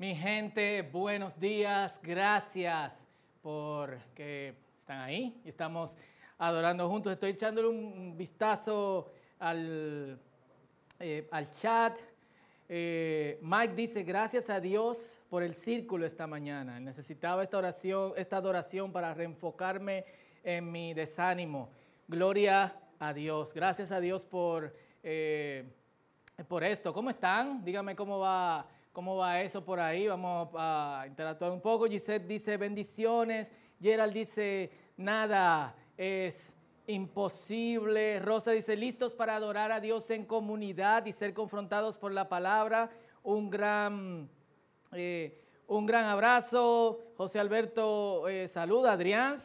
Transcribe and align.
Mi 0.00 0.14
gente, 0.14 0.82
buenos 0.82 1.40
días, 1.40 1.98
gracias 2.00 3.04
por 3.42 3.98
que 4.14 4.54
están 4.78 5.00
ahí 5.00 5.40
y 5.44 5.48
estamos 5.48 5.96
adorando 6.38 6.88
juntos. 6.88 7.12
Estoy 7.12 7.30
echándole 7.30 7.66
un 7.66 8.16
vistazo 8.16 9.10
al, 9.40 10.16
eh, 11.00 11.26
al 11.32 11.52
chat. 11.56 11.98
Eh, 12.68 13.40
Mike 13.42 13.74
dice, 13.74 14.04
gracias 14.04 14.48
a 14.50 14.60
Dios 14.60 15.18
por 15.28 15.42
el 15.42 15.52
círculo 15.52 16.06
esta 16.06 16.28
mañana. 16.28 16.78
Necesitaba 16.78 17.42
esta 17.42 17.58
oración, 17.58 18.12
esta 18.16 18.36
adoración 18.36 18.92
para 18.92 19.12
reenfocarme 19.14 20.04
en 20.44 20.70
mi 20.70 20.94
desánimo. 20.94 21.70
Gloria 22.06 22.72
a 23.00 23.12
Dios. 23.12 23.52
Gracias 23.52 23.90
a 23.90 23.98
Dios 23.98 24.24
por, 24.24 24.72
eh, 25.02 25.64
por 26.46 26.62
esto. 26.62 26.94
¿Cómo 26.94 27.10
están? 27.10 27.64
Dígame 27.64 27.96
cómo 27.96 28.20
va 28.20 28.64
¿Cómo 28.98 29.14
va 29.14 29.40
eso 29.42 29.64
por 29.64 29.78
ahí? 29.78 30.08
Vamos 30.08 30.48
a 30.56 31.04
interactuar 31.06 31.52
un 31.52 31.60
poco. 31.60 31.86
Gisette 31.86 32.26
dice 32.26 32.56
bendiciones. 32.56 33.52
Gerald 33.80 34.12
dice 34.12 34.72
nada 34.96 35.72
es 35.96 36.56
imposible. 36.88 38.18
Rosa 38.18 38.50
dice 38.50 38.74
listos 38.74 39.14
para 39.14 39.36
adorar 39.36 39.70
a 39.70 39.78
Dios 39.78 40.10
en 40.10 40.24
comunidad 40.24 41.06
y 41.06 41.12
ser 41.12 41.32
confrontados 41.32 41.96
por 41.96 42.10
la 42.10 42.28
palabra. 42.28 42.90
Un 43.22 43.48
gran, 43.48 44.28
eh, 44.90 45.44
un 45.68 45.86
gran 45.86 46.06
abrazo. 46.06 46.98
José 47.16 47.38
Alberto 47.38 48.26
eh, 48.26 48.48
saluda. 48.48 48.94
Adrián, 48.94 49.36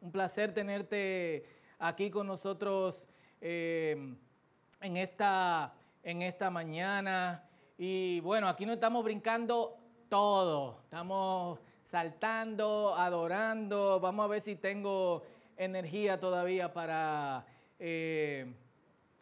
un 0.00 0.10
placer 0.10 0.54
tenerte 0.54 1.44
aquí 1.78 2.10
con 2.10 2.26
nosotros 2.26 3.06
eh, 3.42 4.16
en, 4.80 4.96
esta, 4.96 5.74
en 6.02 6.22
esta 6.22 6.48
mañana. 6.48 7.46
Y 7.84 8.20
bueno, 8.20 8.46
aquí 8.46 8.64
no 8.64 8.74
estamos 8.74 9.02
brincando 9.02 9.76
todo, 10.08 10.82
estamos 10.84 11.58
saltando, 11.82 12.94
adorando. 12.94 13.98
Vamos 13.98 14.24
a 14.24 14.28
ver 14.28 14.40
si 14.40 14.54
tengo 14.54 15.24
energía 15.56 16.20
todavía 16.20 16.72
para 16.72 17.44
eh, 17.80 18.54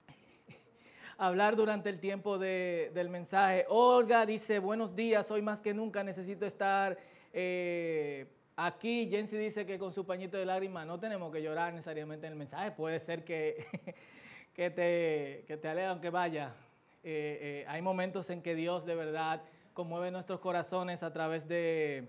hablar 1.16 1.56
durante 1.56 1.88
el 1.88 2.00
tiempo 2.00 2.36
del 2.36 3.08
mensaje. 3.08 3.64
Olga 3.70 4.26
dice, 4.26 4.58
buenos 4.58 4.94
días, 4.94 5.30
hoy 5.30 5.40
más 5.40 5.62
que 5.62 5.72
nunca 5.72 6.04
necesito 6.04 6.44
estar 6.44 6.98
eh, 7.32 8.26
aquí. 8.56 9.08
Jensi 9.10 9.38
dice 9.38 9.64
que 9.64 9.78
con 9.78 9.90
su 9.90 10.04
pañito 10.04 10.36
de 10.36 10.44
lágrimas 10.44 10.86
no 10.86 11.00
tenemos 11.00 11.32
que 11.32 11.42
llorar 11.42 11.72
necesariamente 11.72 12.26
en 12.26 12.34
el 12.34 12.38
mensaje. 12.38 12.72
Puede 12.72 13.00
ser 13.00 13.24
que, 13.24 13.64
que 14.52 14.68
te, 14.68 15.44
que 15.46 15.56
te 15.56 15.86
aunque 15.86 16.10
vaya. 16.10 16.54
Eh, 17.02 17.62
eh, 17.62 17.64
hay 17.66 17.80
momentos 17.80 18.28
en 18.28 18.42
que 18.42 18.54
Dios 18.54 18.84
de 18.84 18.94
verdad 18.94 19.42
conmueve 19.72 20.10
nuestros 20.10 20.38
corazones 20.40 21.02
a 21.02 21.10
través 21.10 21.48
de, 21.48 22.08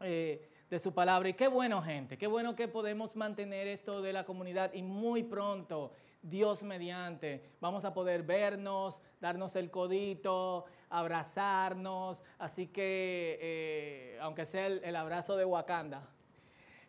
eh, 0.00 0.48
de 0.68 0.78
su 0.80 0.92
palabra. 0.92 1.28
Y 1.28 1.34
qué 1.34 1.46
bueno, 1.46 1.80
gente, 1.82 2.18
qué 2.18 2.26
bueno 2.26 2.56
que 2.56 2.66
podemos 2.66 3.14
mantener 3.14 3.68
esto 3.68 4.02
de 4.02 4.12
la 4.12 4.24
comunidad 4.24 4.72
y 4.72 4.82
muy 4.82 5.22
pronto, 5.22 5.92
Dios 6.20 6.64
mediante, 6.64 7.52
vamos 7.60 7.84
a 7.84 7.94
poder 7.94 8.24
vernos, 8.24 9.00
darnos 9.20 9.54
el 9.54 9.70
codito, 9.70 10.64
abrazarnos. 10.90 12.20
Así 12.38 12.66
que, 12.66 14.18
aunque 14.20 14.44
sea 14.44 14.66
el, 14.66 14.96
abrazo 14.96 15.36
de 15.36 15.44
Wakanda, 15.44 16.10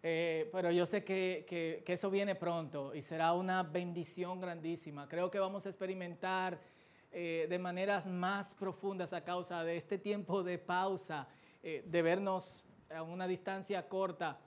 pero 0.01 0.71
yo 0.71 0.87
sé 0.87 1.03
que, 1.03 1.83
eso 1.85 2.09
viene 2.09 2.33
pronto 2.33 2.95
y 2.95 3.03
será 3.03 3.33
una 3.33 3.61
bendición 3.61 4.41
grandísima. 4.41 5.07
Creo 5.07 5.29
que 5.29 5.37
vamos 5.37 5.67
a 5.67 5.69
experimentar 5.69 6.59
eh, 7.11 7.47
de 7.49 7.59
maneras 7.59 8.07
más 8.07 8.53
profundas 8.53 9.13
a 9.13 9.23
causa 9.23 9.63
de 9.63 9.77
este 9.77 9.97
tiempo 9.97 10.43
de 10.43 10.59
pausa, 10.59 11.27
eh, 11.63 11.83
de 11.85 12.01
vernos 12.01 12.63
a 12.95 13.01
una 13.03 13.27
distancia 13.27 13.87
corta, 13.87 14.39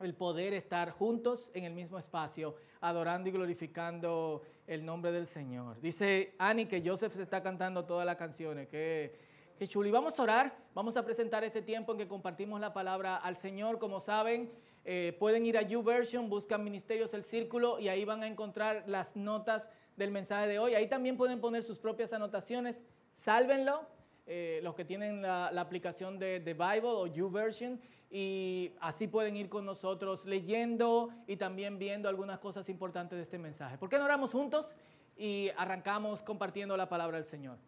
el 0.00 0.14
poder 0.14 0.54
estar 0.54 0.90
juntos 0.92 1.50
en 1.54 1.64
el 1.64 1.74
mismo 1.74 1.98
espacio, 1.98 2.54
adorando 2.80 3.28
y 3.28 3.32
glorificando 3.32 4.42
el 4.66 4.84
nombre 4.84 5.10
del 5.10 5.26
Señor. 5.26 5.80
Dice 5.80 6.34
Ani 6.38 6.66
que 6.66 6.82
Joseph 6.86 7.14
se 7.14 7.22
está 7.22 7.42
cantando 7.42 7.84
todas 7.84 8.06
las 8.06 8.16
canciones, 8.16 8.68
que, 8.68 9.18
que 9.58 9.66
chuli. 9.66 9.90
Vamos 9.90 10.18
a 10.18 10.22
orar, 10.22 10.56
vamos 10.74 10.96
a 10.96 11.04
presentar 11.04 11.42
este 11.42 11.62
tiempo 11.62 11.92
en 11.92 11.98
que 11.98 12.06
compartimos 12.06 12.60
la 12.60 12.72
palabra 12.72 13.16
al 13.16 13.36
Señor. 13.36 13.80
Como 13.80 13.98
saben, 13.98 14.52
eh, 14.84 15.16
pueden 15.18 15.44
ir 15.44 15.58
a 15.58 15.62
YouVersion, 15.62 16.30
buscan 16.30 16.62
Ministerios 16.62 17.12
El 17.12 17.24
Círculo 17.24 17.78
y 17.78 17.88
ahí 17.88 18.04
van 18.04 18.22
a 18.22 18.26
encontrar 18.26 18.84
las 18.86 19.16
notas 19.16 19.68
del 19.98 20.12
mensaje 20.12 20.46
de 20.46 20.58
hoy. 20.58 20.74
Ahí 20.74 20.88
también 20.88 21.16
pueden 21.16 21.40
poner 21.40 21.62
sus 21.62 21.78
propias 21.78 22.12
anotaciones, 22.12 22.82
sálvenlo, 23.10 23.86
eh, 24.26 24.60
los 24.62 24.74
que 24.74 24.84
tienen 24.84 25.22
la, 25.22 25.48
aplicación 25.48 26.18
de, 26.18 26.40
de, 26.40 26.54
Bible 26.54 26.82
o 26.84 27.06
YouVersion, 27.06 27.80
y 28.10 28.72
así 28.80 29.08
pueden 29.08 29.36
ir 29.36 29.48
con 29.48 29.66
nosotros 29.66 30.24
leyendo 30.24 31.10
y 31.26 31.36
también 31.36 31.78
viendo 31.78 32.08
algunas 32.08 32.38
cosas 32.38 32.68
importantes 32.68 33.16
de 33.16 33.22
este 33.22 33.38
mensaje. 33.38 33.76
¿Por 33.76 33.88
qué 33.88 33.98
no 33.98 34.04
oramos 34.04 34.30
juntos 34.30 34.76
y 35.16 35.50
arrancamos 35.56 36.22
compartiendo 36.22 36.76
la 36.76 36.88
palabra 36.88 37.16
del 37.16 37.26
Señor? 37.26 37.58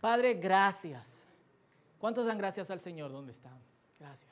Padre, 0.00 0.34
gracias. 0.34 1.20
¿Cuántos 1.98 2.26
dan 2.26 2.38
gracias 2.38 2.70
al 2.70 2.80
Señor? 2.80 3.12
¿Dónde 3.12 3.32
están? 3.32 3.58
Gracias. 3.98 4.30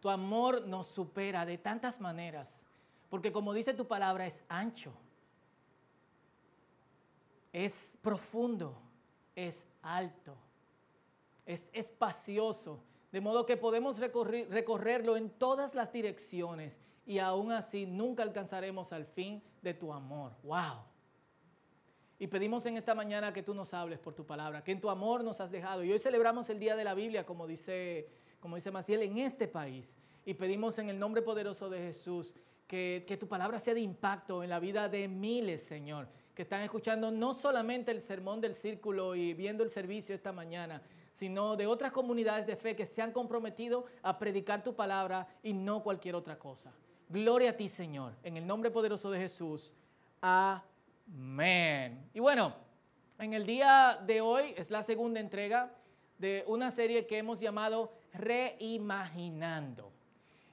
Tu 0.00 0.08
amor 0.08 0.66
nos 0.66 0.88
supera 0.88 1.44
de 1.44 1.58
tantas 1.58 2.00
maneras 2.00 2.67
porque 3.08 3.32
como 3.32 3.52
dice 3.52 3.74
tu 3.74 3.86
palabra, 3.86 4.26
es 4.26 4.44
ancho, 4.48 4.92
es 7.52 7.98
profundo, 8.02 8.76
es 9.34 9.68
alto, 9.82 10.36
es 11.46 11.70
espacioso, 11.72 12.82
de 13.10 13.20
modo 13.20 13.46
que 13.46 13.56
podemos 13.56 13.98
recorrerlo 13.98 15.16
en 15.16 15.30
todas 15.30 15.74
las 15.74 15.92
direcciones 15.92 16.78
y 17.06 17.18
aún 17.18 17.52
así 17.52 17.86
nunca 17.86 18.22
alcanzaremos 18.22 18.92
al 18.92 19.06
fin 19.06 19.42
de 19.62 19.72
tu 19.72 19.92
amor. 19.92 20.32
¡Wow! 20.42 20.84
Y 22.18 22.26
pedimos 22.26 22.66
en 22.66 22.76
esta 22.76 22.94
mañana 22.94 23.32
que 23.32 23.42
tú 23.42 23.54
nos 23.54 23.72
hables 23.72 23.98
por 23.98 24.12
tu 24.12 24.26
palabra, 24.26 24.62
que 24.62 24.72
en 24.72 24.80
tu 24.80 24.90
amor 24.90 25.22
nos 25.22 25.40
has 25.40 25.50
dejado. 25.50 25.84
Y 25.84 25.92
hoy 25.92 25.98
celebramos 25.98 26.50
el 26.50 26.58
Día 26.58 26.74
de 26.76 26.84
la 26.84 26.94
Biblia, 26.94 27.24
como 27.24 27.46
dice, 27.46 28.10
como 28.40 28.56
dice 28.56 28.70
Maciel, 28.70 29.02
en 29.02 29.18
este 29.18 29.46
país. 29.46 29.96
Y 30.26 30.34
pedimos 30.34 30.78
en 30.78 30.90
el 30.90 30.98
nombre 30.98 31.22
poderoso 31.22 31.70
de 31.70 31.78
Jesús 31.78 32.34
que, 32.68 33.16
tu 33.18 33.26
palabra 33.26 33.58
sea 33.58 33.74
de 33.74 33.80
impacto 33.80 34.42
en 34.42 34.50
la 34.50 34.60
vida 34.60 34.88
de 34.88 35.08
miles, 35.08 35.64
Señor, 35.64 36.06
que 36.34 36.42
están 36.42 36.60
escuchando 36.60 37.10
no 37.10 37.32
solamente 37.32 37.90
el 37.90 38.02
sermón 38.02 38.40
del 38.42 38.54
círculo 38.54 39.14
y 39.14 39.32
viendo 39.32 39.64
el 39.64 39.70
servicio 39.70 40.14
esta 40.14 40.32
mañana, 40.32 40.82
sino 41.12 41.56
de 41.56 41.66
otras 41.66 41.90
comunidades 41.90 42.46
de 42.46 42.56
fe 42.56 42.76
que 42.76 42.84
se 42.86 43.00
han 43.00 43.10
comprometido 43.10 43.86
a 44.02 44.18
predicar 44.18 44.62
tu 44.62 44.76
palabra 44.76 45.26
y 45.42 45.54
no 45.54 45.82
cualquier 45.82 46.14
otra 46.14 46.38
cosa. 46.38 46.70
Gloria 47.08 47.50
a 47.50 47.56
ti, 47.56 47.68
Señor, 47.68 48.12
en 48.22 48.36
el 48.36 48.46
nombre 48.46 48.70
poderoso 48.70 49.10
de 49.10 49.18
Jesús. 49.18 49.72
Amén. 50.20 52.10
Y 52.12 52.20
bueno, 52.20 52.54
en 53.18 53.32
el 53.32 53.46
día 53.46 53.98
de 54.06 54.20
hoy 54.20 54.52
es 54.56 54.70
la 54.70 54.82
segunda 54.82 55.20
entrega 55.20 55.74
de 56.18 56.44
una 56.46 56.70
serie 56.70 57.06
que 57.06 57.16
hemos 57.16 57.40
llamado 57.40 57.94
Reimaginando. 58.12 59.87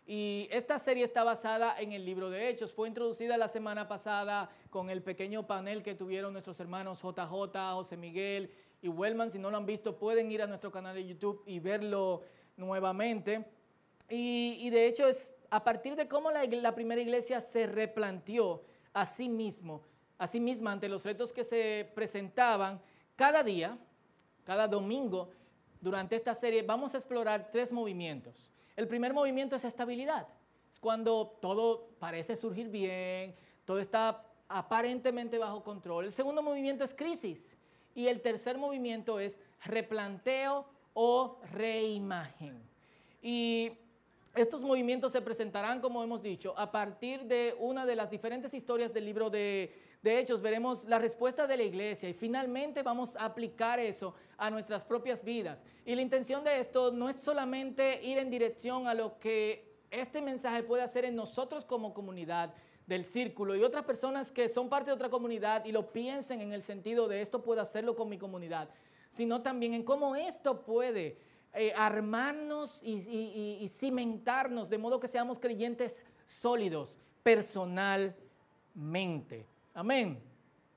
Y 0.08 0.48
esta 0.52 0.78
serie 0.78 1.04
está 1.04 1.24
basada 1.24 1.80
en 1.80 1.92
el 1.92 2.06
libro 2.06 2.30
de 2.30 2.50
Hechos. 2.50 2.74
Fue 2.74 2.88
introducida 2.88 3.38
la 3.38 3.48
semana 3.48 3.88
pasada 3.88 4.50
con 4.70 4.92
el 4.92 5.02
pequeño 5.02 5.48
panel 5.48 5.82
que 5.82 5.96
tuvieron 5.96 6.32
nuestros 6.32 6.60
hermanos 6.60 7.02
JJ, 7.02 7.74
José 7.74 7.98
Miguel 7.98 8.52
y 8.84 8.88
Wellman. 8.88 9.32
Si 9.32 9.40
no 9.40 9.50
lo 9.50 9.58
han 9.58 9.66
visto, 9.66 9.98
pueden 9.98 10.32
ir 10.32 10.44
a 10.44 10.48
nuestro 10.48 10.72
canal 10.72 10.94
de 10.94 11.08
YouTube 11.08 11.42
y 11.48 11.60
verlo 11.60 12.22
nuevamente. 12.56 13.46
Y, 14.08 14.70
de 14.70 14.86
hecho 14.86 15.08
es 15.08 15.34
a 15.50 15.64
partir 15.64 15.96
de 15.96 16.08
cómo 16.08 16.30
la, 16.30 16.76
primera 16.76 17.02
iglesia 17.02 17.42
se 17.42 17.66
replanteó 17.66 18.64
a 18.94 19.06
sí 19.06 19.28
mismo, 19.28 19.82
a 20.20 20.28
sí 20.28 20.40
misma 20.40 20.72
ante 20.72 20.88
los 20.88 21.03
retos 21.03 21.34
que 21.34 21.44
se 21.44 21.91
presentaban 21.96 22.79
cada 23.16 23.41
día, 23.41 23.78
cada 24.44 24.68
domingo, 24.68 25.32
durante 25.82 26.16
esta 26.16 26.34
serie, 26.34 26.62
vamos 26.62 26.94
a 26.94 26.97
explorar 26.97 27.50
tres 27.52 27.72
movimientos. 27.72 28.52
El 28.76 28.88
primer 28.88 29.14
movimiento 29.14 29.56
es 29.56 29.66
estabilidad. 29.66 30.28
Es 30.72 30.80
cuando 30.80 31.38
todo 31.42 31.90
parece 32.00 32.36
surgir 32.36 32.70
bien, 32.70 33.36
todo 33.64 33.80
está 33.80 34.26
aparentemente 34.48 35.38
bajo 35.38 35.64
control. 35.64 36.06
El 36.06 36.12
segundo 36.12 36.42
movimiento 36.42 36.84
es 36.84 36.94
crisis. 36.94 37.56
Y 37.94 38.08
el 38.08 38.22
tercer 38.22 38.58
movimiento 38.58 39.20
es 39.20 39.40
replanteo 39.64 40.66
o 40.94 41.40
reimagen. 41.52 42.62
Y 43.22 43.72
estos 44.35 44.61
movimientos 44.61 45.11
se 45.11 45.22
presentarán, 45.22 45.79
como 45.79 46.03
hemos 46.03 46.22
dicho, 46.22 46.53
a 46.58 46.72
partir 46.72 47.23
de 47.23 47.55
una 47.59 47.85
de 47.85 47.96
las 47.96 48.09
diferentes 48.09 48.53
historias 48.53 48.93
del 48.93 49.05
libro 49.05 49.29
de, 49.29 49.73
de 50.02 50.20
Hechos. 50.20 50.41
Veremos 50.41 50.84
la 50.85 50.99
respuesta 50.99 51.47
de 51.47 51.58
la 51.58 51.64
iglesia 51.64 52.09
y 52.09 52.14
finalmente 52.14 52.84
vamos 52.84 53.16
a 53.16 53.26
aplicar 53.26 53.79
eso 53.79 54.14
a 54.37 54.49
nuestras 54.49 54.84
propias 54.84 55.23
vidas. 55.23 55.64
Y 55.85 55.96
la 55.96 56.02
intención 56.02 56.43
de 56.43 56.59
esto 56.59 56.91
no 56.91 57.09
es 57.09 57.16
solamente 57.16 58.03
ir 58.03 58.17
en 58.17 58.29
dirección 58.29 58.87
a 58.87 58.93
lo 58.93 59.17
que 59.20 59.79
este 59.90 60.22
mensaje 60.22 60.64
puede 60.64 60.84
hacer 60.84 61.05
en 61.05 61.16
nosotros 61.16 61.64
como 61.64 61.93
comunidad 61.93 62.53
del 62.88 63.05
círculo 63.05 63.55
y 63.55 63.64
otras 63.64 63.85
personas 63.85 64.31
que 64.31 64.49
son 64.49 64.70
parte 64.70 64.91
de 64.91 64.96
otra 64.96 65.09
comunidad 65.09 65.66
y 65.66 65.72
lo 65.72 65.91
piensen 65.91 66.41
en 66.41 66.52
el 66.52 66.61
sentido 66.61 67.08
de 67.08 67.22
esto 67.22 67.41
puedo 67.41 67.61
hacerlo 67.61 67.96
con 67.96 68.09
mi 68.09 68.17
comunidad, 68.17 68.70
sino 69.09 69.41
también 69.41 69.73
en 69.73 69.84
cómo 69.84 70.16
esto 70.16 70.64
puede 70.64 71.17
eh, 71.57 71.73
armarnos 71.75 72.81
y, 72.84 73.67
cimentarnos 73.69 74.69
de 74.69 74.78
modo 74.78 74.99
que 74.99 75.07
seamos 75.07 75.40
creyentes 75.40 76.03
sólidos 76.25 76.99
personalmente. 77.23 79.46
Amén. 79.73 80.22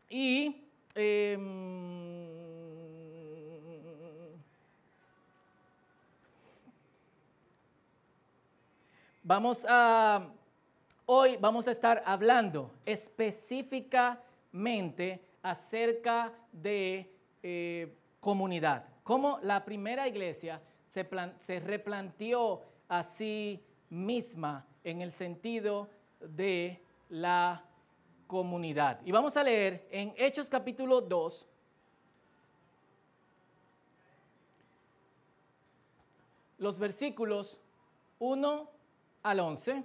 Y 0.09 0.65
em, 0.95 2.29
vamos 9.25 9.67
a, 9.69 10.33
hoy 11.07 11.37
vamos 11.39 11.67
a 11.67 11.73
estar 11.73 12.05
hablando 12.07 12.71
específicamente 12.87 15.21
acerca 15.43 16.33
de 16.53 17.13
eh, 17.43 17.93
comunidad. 18.21 18.85
Cómo 19.09 19.39
la 19.41 19.65
primera 19.65 20.07
iglesia 20.07 20.61
se, 20.85 21.61
replanteó 21.61 22.63
a 22.89 23.03
sí 23.03 23.59
misma 23.89 24.67
en 24.85 25.01
el 25.01 25.13
sentido 25.13 25.89
de 26.21 26.85
la 27.09 27.65
comunidad. 28.27 29.01
Y 29.07 29.11
vamos 29.11 29.35
a 29.39 29.45
leer 29.45 29.89
en 29.91 30.13
Hechos 30.15 30.51
capítulo 30.51 31.01
2, 31.01 31.49
los 36.59 36.79
versículos 36.79 37.59
1 38.19 38.71
al 39.23 39.41
11 39.41 39.85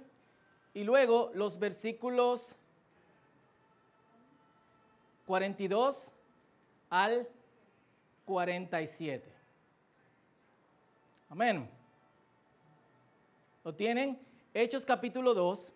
y 0.74 0.84
luego 0.84 1.30
los 1.32 1.58
versículos 1.58 2.56
42 5.24 6.12
al 6.90 7.26
47. 8.24 9.32
Amén. 11.28 11.68
¿Lo 13.64 13.74
tienen? 13.74 14.18
Hechos 14.52 14.84
capítulo 14.84 15.32
2, 15.34 15.72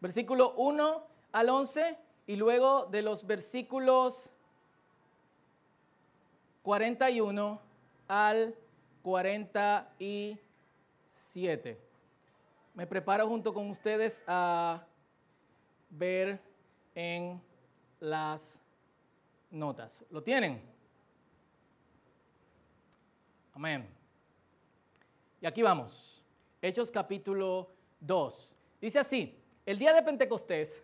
versículo 0.00 0.54
1 0.54 1.06
al 1.32 1.48
11 1.50 1.98
y 2.26 2.36
luego 2.36 2.86
de 2.86 3.02
los 3.02 3.26
versículos 3.26 4.32
41 6.62 7.60
al 8.08 8.54
47. 9.02 11.78
Me 12.74 12.86
preparo 12.86 13.28
junto 13.28 13.52
con 13.52 13.68
ustedes 13.70 14.24
a 14.26 14.86
ver 15.90 16.40
en 16.94 17.38
las 18.00 18.62
notas. 19.50 20.04
¿Lo 20.10 20.22
tienen? 20.22 20.62
Amén. 23.52 23.88
Y 25.40 25.46
aquí 25.46 25.62
vamos. 25.62 26.24
Hechos 26.60 26.90
capítulo 26.90 27.70
2. 28.00 28.56
Dice 28.80 28.98
así, 28.98 29.38
el 29.64 29.78
día 29.78 29.92
de 29.92 30.02
Pentecostés, 30.02 30.82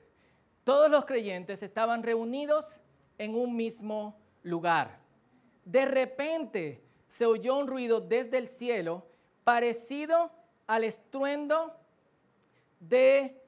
todos 0.65 0.91
los 0.91 1.05
creyentes 1.05 1.63
estaban 1.63 2.03
reunidos 2.03 2.81
en 3.19 3.35
un 3.35 3.57
mismo 3.57 4.19
lugar. 4.43 5.01
De 5.65 5.85
repente 5.85 6.83
se 7.07 7.27
oyó 7.27 7.59
un 7.59 7.67
ruido 7.67 8.01
desde 8.01 8.39
el 8.39 8.47
cielo 8.47 9.07
parecido 9.45 10.31
al 10.67 10.85
estruendo 10.85 11.77
de 12.81 13.41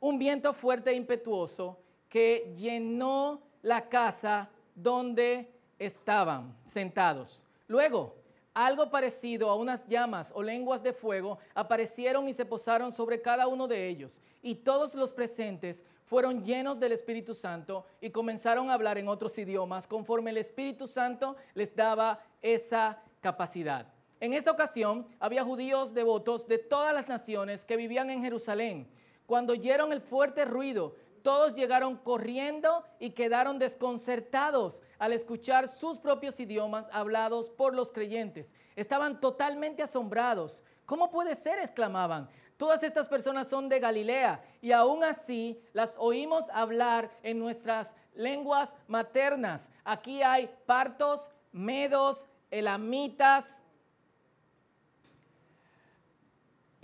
un 0.00 0.18
viento 0.18 0.52
fuerte 0.52 0.90
e 0.90 0.94
impetuoso 0.94 1.80
que 2.08 2.54
llenó 2.56 3.42
la 3.66 3.88
casa 3.88 4.48
donde 4.76 5.50
estaban 5.76 6.56
sentados. 6.64 7.42
Luego, 7.66 8.14
algo 8.54 8.88
parecido 8.88 9.50
a 9.50 9.56
unas 9.56 9.88
llamas 9.88 10.32
o 10.36 10.40
lenguas 10.40 10.84
de 10.84 10.92
fuego 10.92 11.38
aparecieron 11.52 12.28
y 12.28 12.32
se 12.32 12.44
posaron 12.44 12.92
sobre 12.92 13.20
cada 13.20 13.48
uno 13.48 13.66
de 13.66 13.88
ellos. 13.88 14.20
Y 14.40 14.54
todos 14.54 14.94
los 14.94 15.12
presentes 15.12 15.82
fueron 16.04 16.44
llenos 16.44 16.78
del 16.78 16.92
Espíritu 16.92 17.34
Santo 17.34 17.84
y 18.00 18.10
comenzaron 18.10 18.70
a 18.70 18.74
hablar 18.74 18.98
en 18.98 19.08
otros 19.08 19.36
idiomas 19.36 19.88
conforme 19.88 20.30
el 20.30 20.36
Espíritu 20.36 20.86
Santo 20.86 21.34
les 21.52 21.74
daba 21.74 22.20
esa 22.42 23.02
capacidad. 23.20 23.88
En 24.20 24.32
esa 24.32 24.52
ocasión 24.52 25.08
había 25.18 25.42
judíos 25.42 25.92
devotos 25.92 26.46
de 26.46 26.58
todas 26.58 26.94
las 26.94 27.08
naciones 27.08 27.64
que 27.64 27.76
vivían 27.76 28.10
en 28.10 28.22
Jerusalén. 28.22 28.86
Cuando 29.26 29.54
oyeron 29.54 29.92
el 29.92 30.00
fuerte 30.00 30.44
ruido, 30.44 30.94
todos 31.26 31.56
llegaron 31.56 31.96
corriendo 31.96 32.84
y 33.00 33.10
quedaron 33.10 33.58
desconcertados 33.58 34.80
al 34.96 35.12
escuchar 35.12 35.66
sus 35.66 35.98
propios 35.98 36.38
idiomas 36.38 36.88
hablados 36.92 37.50
por 37.50 37.74
los 37.74 37.90
creyentes. 37.90 38.54
Estaban 38.76 39.18
totalmente 39.18 39.82
asombrados. 39.82 40.62
¿Cómo 40.84 41.10
puede 41.10 41.34
ser? 41.34 41.58
exclamaban. 41.58 42.28
Todas 42.56 42.84
estas 42.84 43.08
personas 43.08 43.48
son 43.48 43.68
de 43.68 43.80
Galilea 43.80 44.40
y 44.62 44.70
aún 44.70 45.02
así 45.02 45.60
las 45.72 45.96
oímos 45.98 46.48
hablar 46.50 47.10
en 47.24 47.40
nuestras 47.40 47.96
lenguas 48.14 48.76
maternas. 48.86 49.72
Aquí 49.82 50.22
hay 50.22 50.48
partos, 50.64 51.32
medos, 51.50 52.28
elamitas, 52.52 53.64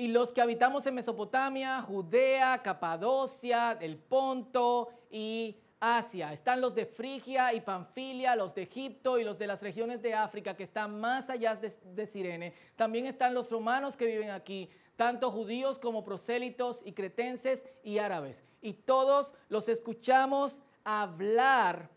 y 0.03 0.09
los 0.09 0.33
que 0.33 0.41
habitamos 0.41 0.85
en 0.89 0.97
Mesopotamia, 0.97 1.81
Judea, 1.81 2.61
Capadocia, 2.61 3.79
el 3.81 3.97
Ponto 3.97 4.89
y 5.13 5.57
Asia. 5.79 6.33
Están 6.33 6.61
los 6.61 6.75
de 6.75 6.87
Frigia 6.87 7.55
y 7.55 7.61
Panfilia, 7.61 8.35
los 8.35 8.53
de 8.53 8.63
Egipto 8.63 9.17
y 9.17 9.23
los 9.23 9.39
de 9.39 9.47
las 9.47 9.63
regiones 9.63 10.03
de 10.03 10.13
África 10.13 10.57
que 10.57 10.65
están 10.65 11.01
más 11.01 11.31
allá 11.31 11.55
de, 11.55 12.05
Sirene. 12.05 12.53
También 12.75 13.07
están 13.07 13.33
los 13.33 13.49
romanos 13.49 13.97
que 13.97 14.07
viven 14.07 14.31
aquí, 14.31 14.69
tanto 14.97 15.31
judíos 15.31 15.79
como 15.79 16.03
prosélitos 16.03 16.83
y 16.85 16.95
cretenses 16.95 17.65
y 17.85 17.99
árabes. 17.99 18.43
Y 18.61 18.73
todos 18.73 19.37
los 19.49 19.69
escuchamos 19.69 20.63
hablar 20.83 21.89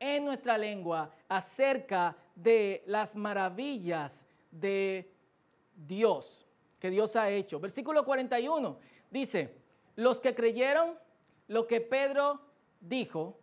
en 0.00 0.24
nuestra 0.24 0.56
lengua 0.56 1.10
acerca 1.28 2.16
de 2.34 2.82
las 2.86 3.14
maravillas 3.14 4.26
de 4.50 5.12
Dios 5.76 6.46
que 6.82 6.90
Dios 6.90 7.14
ha 7.14 7.30
hecho. 7.30 7.60
Versículo 7.60 8.04
41 8.04 8.76
dice, 9.08 9.54
los 9.94 10.18
que 10.18 10.34
creyeron 10.34 10.98
lo 11.46 11.68
que 11.68 11.80
Pedro 11.80 12.40
dijo, 12.80 13.38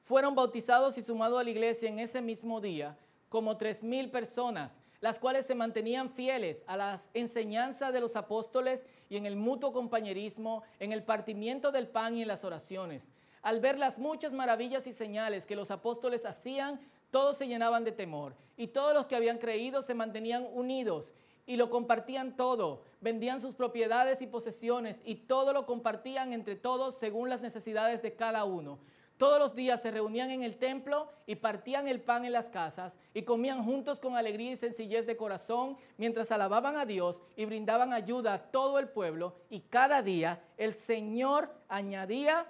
fueron 0.00 0.34
bautizados 0.34 0.96
y 0.96 1.02
sumados 1.02 1.38
a 1.38 1.44
la 1.44 1.50
iglesia 1.50 1.90
en 1.90 1.98
ese 1.98 2.22
mismo 2.22 2.58
día 2.58 2.96
como 3.28 3.58
tres 3.58 3.84
mil 3.84 4.10
personas, 4.10 4.80
las 5.02 5.18
cuales 5.18 5.44
se 5.44 5.54
mantenían 5.54 6.08
fieles 6.08 6.62
a 6.66 6.78
las 6.78 7.10
enseñanzas 7.12 7.92
de 7.92 8.00
los 8.00 8.16
apóstoles 8.16 8.86
y 9.10 9.18
en 9.18 9.26
el 9.26 9.36
mutuo 9.36 9.74
compañerismo, 9.74 10.62
en 10.78 10.92
el 10.92 11.02
partimiento 11.02 11.72
del 11.72 11.86
pan 11.86 12.16
y 12.16 12.22
en 12.22 12.28
las 12.28 12.44
oraciones. 12.44 13.10
Al 13.42 13.60
ver 13.60 13.78
las 13.78 13.98
muchas 13.98 14.32
maravillas 14.32 14.86
y 14.86 14.94
señales 14.94 15.44
que 15.44 15.54
los 15.54 15.70
apóstoles 15.70 16.24
hacían, 16.24 16.80
todos 17.10 17.36
se 17.36 17.46
llenaban 17.46 17.84
de 17.84 17.92
temor 17.92 18.34
y 18.56 18.68
todos 18.68 18.94
los 18.94 19.04
que 19.04 19.16
habían 19.16 19.36
creído 19.36 19.82
se 19.82 19.92
mantenían 19.92 20.48
unidos 20.54 21.12
y 21.50 21.56
lo 21.56 21.68
compartían 21.68 22.36
todo. 22.36 22.84
Vendían 23.00 23.40
sus 23.40 23.56
propiedades 23.56 24.22
y 24.22 24.28
posesiones 24.28 25.02
y 25.04 25.16
todo 25.16 25.52
lo 25.52 25.66
compartían 25.66 26.32
entre 26.32 26.54
todos 26.54 26.96
según 26.96 27.28
las 27.28 27.40
necesidades 27.40 28.02
de 28.02 28.14
cada 28.14 28.44
uno. 28.44 28.78
Todos 29.18 29.40
los 29.40 29.56
días 29.56 29.82
se 29.82 29.90
reunían 29.90 30.30
en 30.30 30.44
el 30.44 30.58
templo 30.58 31.10
y 31.26 31.34
partían 31.34 31.88
el 31.88 32.00
pan 32.00 32.24
en 32.24 32.34
las 32.34 32.50
casas 32.50 33.00
y 33.14 33.22
comían 33.22 33.64
juntos 33.64 33.98
con 33.98 34.14
alegría 34.14 34.52
y 34.52 34.56
sencillez 34.56 35.06
de 35.06 35.16
corazón 35.16 35.76
mientras 35.98 36.30
alababan 36.30 36.76
a 36.76 36.86
Dios 36.86 37.20
y 37.34 37.46
brindaban 37.46 37.92
ayuda 37.92 38.34
a 38.34 38.42
todo 38.52 38.78
el 38.78 38.88
pueblo 38.88 39.34
y 39.50 39.62
cada 39.62 40.02
día 40.02 40.44
el 40.56 40.72
Señor 40.72 41.52
añadía 41.68 42.46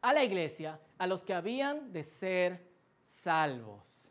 a 0.00 0.12
la 0.12 0.22
iglesia 0.22 0.78
a 0.96 1.08
los 1.08 1.24
que 1.24 1.34
habían 1.34 1.92
de 1.92 2.04
ser 2.04 2.70
salvos. 3.02 4.05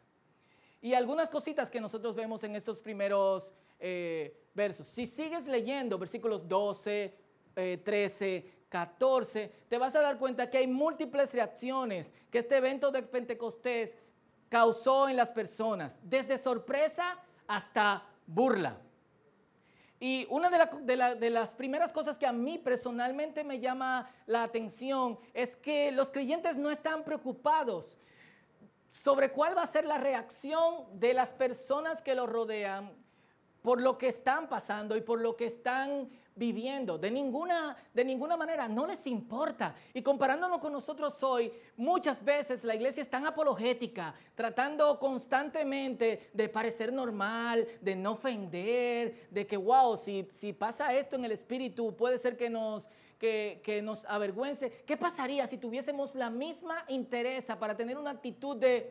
Y 0.81 0.93
algunas 0.93 1.29
cositas 1.29 1.71
que 1.71 1.81
nosotros 1.81 2.15
vemos 2.15 2.43
en 2.43 2.55
estos 2.55 2.81
primeros 2.81 3.53
eh, 3.79 4.37
versos. 4.53 4.87
Si 4.87 5.05
sigues 5.05 5.47
leyendo 5.47 5.97
versículos 5.97 6.47
12, 6.47 7.13
13, 7.83 8.51
14, 8.69 9.51
te 9.69 9.77
vas 9.77 9.95
a 9.95 10.01
dar 10.01 10.17
cuenta 10.17 10.49
que 10.49 10.57
hay 10.57 10.67
múltiples 10.67 11.33
reacciones 11.33 12.13
que 12.29 12.39
este 12.39 12.57
evento 12.57 12.91
de 12.91 13.03
Pentecostés 13.03 13.97
causó 14.49 15.09
en 15.09 15.15
las 15.15 15.31
personas, 15.31 15.99
desde 16.03 16.37
sorpresa 16.37 17.17
hasta 17.47 18.05
burla. 18.27 18.81
Y 19.99 20.27
una 20.29 20.49
de, 20.49 21.29
las 21.29 21.55
primeras 21.55 21.93
cosas 21.93 22.17
que 22.17 22.27
a 22.27 22.33
mí 22.33 22.57
personalmente 22.57 23.43
me 23.43 23.59
llama 23.59 24.09
la 24.27 24.43
atención 24.43 25.17
es 25.33 25.55
que 25.55 25.91
los 25.91 26.11
creyentes 26.11 26.57
no 26.57 26.69
están 26.69 27.03
preocupados 27.03 27.97
sobre 28.89 29.31
cuál 29.31 29.57
va 29.57 29.63
a 29.63 29.67
ser 29.67 29.85
la 29.85 29.97
reacción 29.97 30.99
de 30.99 31.13
las 31.13 31.33
personas 31.33 32.01
que 32.01 32.15
los 32.15 32.29
rodean 32.29 32.93
por 33.61 33.81
lo 33.81 33.97
que 33.97 34.07
están 34.07 34.47
pasando 34.47 34.95
y 34.95 35.01
por 35.01 35.19
lo 35.19 35.35
que 35.35 35.45
están 35.45 36.09
viviendo. 36.35 36.97
De 36.97 37.09
ninguna, 37.09 37.75
de 37.93 38.05
ninguna 38.05 38.37
manera, 38.37 38.67
no 38.67 38.85
les 38.85 39.07
importa. 39.07 39.73
Y 39.93 40.03
comparándonos 40.03 40.59
con 40.59 40.71
nosotros 40.71 41.23
hoy, 41.23 41.51
muchas 41.75 42.23
veces 42.23 42.63
la 42.63 42.75
iglesia 42.75 43.01
es 43.01 43.09
tan 43.09 43.25
apologética, 43.25 44.13
tratando 44.35 44.99
constantemente 44.99 46.29
de 46.31 46.47
parecer 46.49 46.93
normal, 46.93 47.67
de 47.81 47.95
no 47.95 48.11
ofender, 48.11 49.27
de 49.31 49.47
que, 49.47 49.57
wow, 49.57 49.97
si, 49.97 50.29
si 50.33 50.53
pasa 50.53 50.93
esto 50.93 51.15
en 51.15 51.25
el 51.25 51.31
espíritu, 51.31 51.95
puede 51.95 52.17
ser 52.17 52.37
que 52.37 52.49
nos... 52.49 52.87
Que, 53.19 53.81
nos 53.83 54.05
avergüence. 54.05 54.83
¿Qué 54.85 54.97
pasaría 54.97 55.47
si 55.47 55.57
tuviésemos 55.57 56.13
la 56.13 56.29
misma 56.29 56.85
interés 56.87 57.45
para 57.59 57.75
tener 57.75 57.97
una 57.97 58.11
actitud 58.11 58.55
de, 58.55 58.89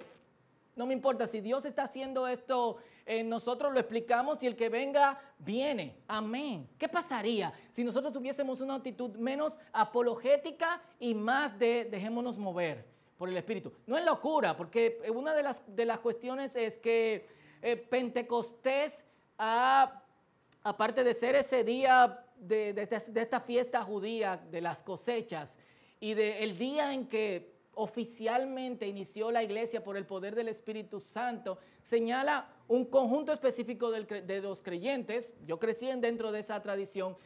no 0.75 0.87
me 0.87 0.95
importa, 0.95 1.27
si 1.27 1.41
Dios 1.41 1.65
está 1.65 1.85
haciendo 1.85 2.27
esto 2.27 2.79
eh, 3.07 3.23
nosotros 3.23 3.73
lo 3.73 3.79
explicamos 3.79 4.43
y 4.43 4.47
el 4.47 4.57
que 4.57 4.71
venga, 4.71 5.21
viene. 5.39 5.99
Amén. 6.09 6.69
¿Qué 6.79 6.89
pasaría 6.89 7.53
si 7.71 7.85
nosotros 7.85 8.13
tuviésemos 8.13 8.61
una 8.63 8.77
actitud 8.77 9.11
menos 9.17 9.59
apologética 9.73 10.81
y 10.99 11.15
más 11.15 11.59
de 11.59 11.87
dejémonos 11.91 12.39
mover 12.39 12.87
por 13.19 13.29
el 13.29 13.37
Espíritu? 13.37 13.75
No 13.87 13.99
es 13.99 14.05
locura, 14.05 14.57
porque 14.57 15.03
una 15.15 15.35
de 15.35 15.43
las, 15.43 15.63
de 15.67 15.85
las 15.85 15.99
cuestiones 15.99 16.57
es 16.57 16.79
que 16.79 17.29
eh, 17.61 17.77
Pentecostés, 17.77 19.05
aparte 19.37 21.05
de 21.05 21.13
ser 21.13 21.35
ese 21.35 21.63
día 21.63 22.24
de, 22.37 22.73
de, 22.73 22.89
esta 23.21 23.41
fiesta 23.41 23.83
judía 23.83 24.37
de 24.37 24.61
las 24.61 24.83
cosechas 24.83 25.59
y 26.01 26.15
del 26.15 26.59
día 26.59 26.93
en 26.93 27.09
que 27.09 27.55
oficialmente 27.75 28.87
inició 28.87 29.31
la 29.31 29.43
iglesia 29.43 29.83
por 29.83 29.97
el 29.97 30.07
poder 30.07 30.35
del 30.35 30.49
Espíritu 30.49 31.01
Santo, 31.01 31.59
señala 31.83 32.49
un 32.69 32.85
conjunto 32.85 33.33
específico 33.33 33.91
de 33.91 34.41
los 34.41 34.63
creyentes, 34.63 35.35
yo 35.47 35.59
crecí 35.59 35.87
dentro 35.97 36.33
de 36.33 36.41
esa 36.41 36.61
tradición, 36.63 37.17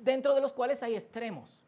dentro 0.00 0.34
de 0.34 0.40
los 0.40 0.52
cuales 0.52 0.82
hay 0.82 0.96
extremos. 0.96 1.64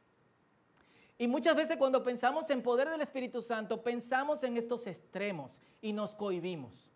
Y 1.17 1.29
muchas 1.29 1.55
veces 1.55 1.77
cuando 1.77 2.03
pensamos 2.03 2.51
en 2.51 2.63
poder 2.63 2.89
del 2.91 3.01
Espíritu 3.01 3.41
Santo, 3.41 3.83
pensamos 3.83 4.43
en 4.43 4.57
estos 4.57 4.87
extremos 4.87 5.61
y 5.81 5.93
nos 5.93 6.15
cohibimos. 6.15 6.91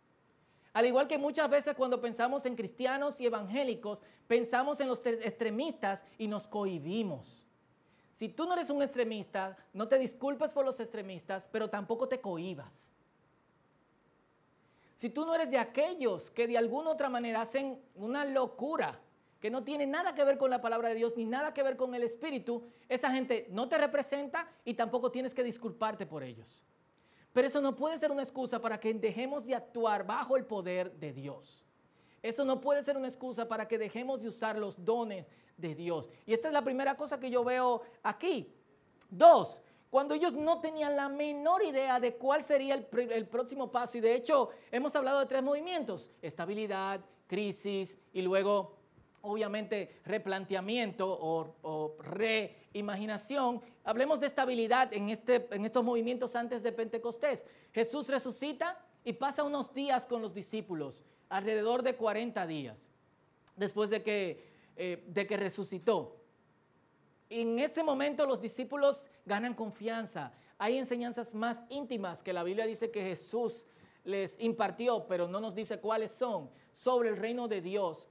Al 0.78 0.86
igual 0.86 1.08
que 1.08 1.18
muchas 1.18 1.50
veces 1.50 1.74
cuando 1.74 2.00
pensamos 2.00 2.46
en 2.46 2.54
cristianos 2.54 3.20
y 3.20 3.26
evangélicos, 3.26 4.00
pensamos 4.28 4.78
en 4.78 4.86
los 4.86 5.04
extremistas 5.04 6.04
y 6.18 6.28
nos 6.28 6.46
cohibimos. 6.46 7.44
Si 8.14 8.28
tú 8.28 8.46
no 8.46 8.52
eres 8.52 8.70
un 8.70 8.80
extremista, 8.80 9.56
no 9.72 9.88
te 9.88 9.98
disculpes 9.98 10.52
por 10.52 10.64
los 10.64 10.78
extremistas, 10.78 11.48
pero 11.50 11.68
tampoco 11.68 12.06
te 12.06 12.20
cohibas. 12.20 12.92
Si 14.94 15.10
tú 15.10 15.26
no 15.26 15.34
eres 15.34 15.50
de 15.50 15.58
aquellos 15.58 16.30
que 16.30 16.46
de 16.46 16.56
alguna 16.56 16.90
otra 16.90 17.08
manera 17.08 17.40
hacen 17.40 17.82
una 17.96 18.24
locura 18.24 19.00
que 19.40 19.50
no 19.50 19.64
tiene 19.64 19.84
nada 19.84 20.14
que 20.14 20.22
ver 20.22 20.38
con 20.38 20.48
la 20.48 20.60
palabra 20.60 20.90
de 20.90 20.94
Dios 20.94 21.16
ni 21.16 21.24
nada 21.24 21.52
que 21.52 21.64
ver 21.64 21.76
con 21.76 21.92
el 21.96 22.04
Espíritu, 22.04 22.62
esa 22.88 23.10
gente 23.10 23.48
no 23.50 23.68
te 23.68 23.78
representa 23.78 24.48
y 24.64 24.74
tampoco 24.74 25.10
tienes 25.10 25.34
que 25.34 25.42
disculparte 25.42 26.06
por 26.06 26.22
ellos. 26.22 26.62
Pero 27.38 27.46
eso 27.46 27.60
no 27.60 27.76
puede 27.76 27.96
ser 27.98 28.10
una 28.10 28.24
excusa 28.24 28.60
para 28.60 28.80
que 28.80 28.92
dejemos 28.92 29.46
de 29.46 29.54
actuar 29.54 30.04
bajo 30.04 30.36
el 30.36 30.44
poder 30.44 30.92
de 30.94 31.12
Dios. 31.12 31.64
Eso 32.20 32.44
no 32.44 32.60
puede 32.60 32.82
ser 32.82 32.96
una 32.96 33.06
excusa 33.06 33.46
para 33.46 33.68
que 33.68 33.78
dejemos 33.78 34.20
de 34.20 34.26
usar 34.26 34.58
los 34.58 34.84
dones 34.84 35.30
de 35.56 35.76
Dios. 35.76 36.08
Y 36.26 36.32
esta 36.32 36.48
es 36.48 36.52
la 36.52 36.64
primera 36.64 36.96
cosa 36.96 37.20
que 37.20 37.30
yo 37.30 37.44
veo 37.44 37.82
aquí. 38.02 38.52
Dos, 39.08 39.60
cuando 39.88 40.16
ellos 40.16 40.34
no 40.34 40.60
tenían 40.60 40.96
la 40.96 41.08
menor 41.08 41.62
idea 41.62 42.00
de 42.00 42.16
cuál 42.16 42.42
sería 42.42 42.74
el, 42.74 43.28
próximo 43.28 43.70
paso. 43.70 43.98
Y 43.98 44.00
de 44.00 44.16
hecho, 44.16 44.50
hemos 44.72 44.96
hablado 44.96 45.20
de 45.20 45.26
tres 45.26 45.44
movimientos, 45.44 46.10
estabilidad, 46.20 47.00
crisis 47.28 47.96
y 48.12 48.20
luego, 48.20 48.77
obviamente, 49.22 50.00
replanteamiento 50.04 51.06
o, 51.08 51.96
reimaginación. 52.00 53.60
Hablemos 53.84 54.20
de 54.20 54.26
estabilidad 54.26 54.92
en, 54.92 55.08
este, 55.08 55.48
en 55.50 55.64
estos 55.64 55.84
movimientos 55.84 56.36
antes 56.36 56.62
de 56.62 56.72
Pentecostés. 56.72 57.44
Jesús 57.72 58.08
resucita 58.08 58.78
y 59.04 59.12
pasa 59.14 59.44
unos 59.44 59.72
días 59.72 60.06
con 60.06 60.22
los 60.22 60.34
discípulos, 60.34 61.02
alrededor 61.28 61.82
de 61.82 61.96
40 61.96 62.46
días, 62.46 62.90
después 63.56 63.90
de 63.90 64.02
que 64.02 64.48
eh, 64.80 65.02
de 65.08 65.26
que 65.26 65.36
resucitó. 65.36 66.14
En 67.28 67.58
ese 67.58 67.82
momento 67.82 68.24
los 68.26 68.40
discípulos 68.40 69.08
ganan 69.26 69.54
confianza. 69.54 70.32
Hay 70.56 70.78
enseñanzas 70.78 71.34
más 71.34 71.64
íntimas 71.68 72.22
que 72.22 72.32
la 72.32 72.44
Biblia 72.44 72.64
dice 72.64 72.92
que 72.92 73.02
Jesús 73.02 73.66
les 74.04 74.38
impartió, 74.38 75.04
pero 75.08 75.26
no 75.26 75.40
nos 75.40 75.56
dice 75.56 75.80
cuáles 75.80 76.12
son, 76.12 76.48
sobre 76.72 77.08
el 77.08 77.16
reino 77.16 77.48
de 77.48 77.60
Dios, 77.60 78.06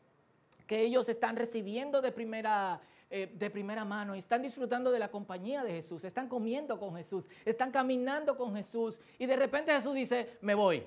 que 0.68 0.82
ellos 0.82 1.10
están 1.10 1.38
recibiendo 1.38 2.02
de 2.02 2.12
primera, 2.12 2.82
eh, 3.10 3.32
de 3.34 3.50
primera 3.50 3.86
mano 3.86 4.16
y 4.16 4.20
están 4.20 4.42
disfrutando 4.42 4.92
de 4.92 5.00
la 5.00 5.10
compañía 5.10 5.64
de 5.64 5.72
Jesús, 5.72 6.04
están 6.04 6.28
comiendo 6.28 6.78
con 6.78 6.96
Jesús, 6.96 7.28
están 7.46 7.72
caminando 7.72 8.38
con 8.38 8.54
Jesús 8.56 9.00
y 9.18 9.26
de 9.26 9.38
repente 9.38 9.74
Jesús 9.74 9.96
dice, 9.96 10.38
me 10.42 10.54
voy. 10.54 10.84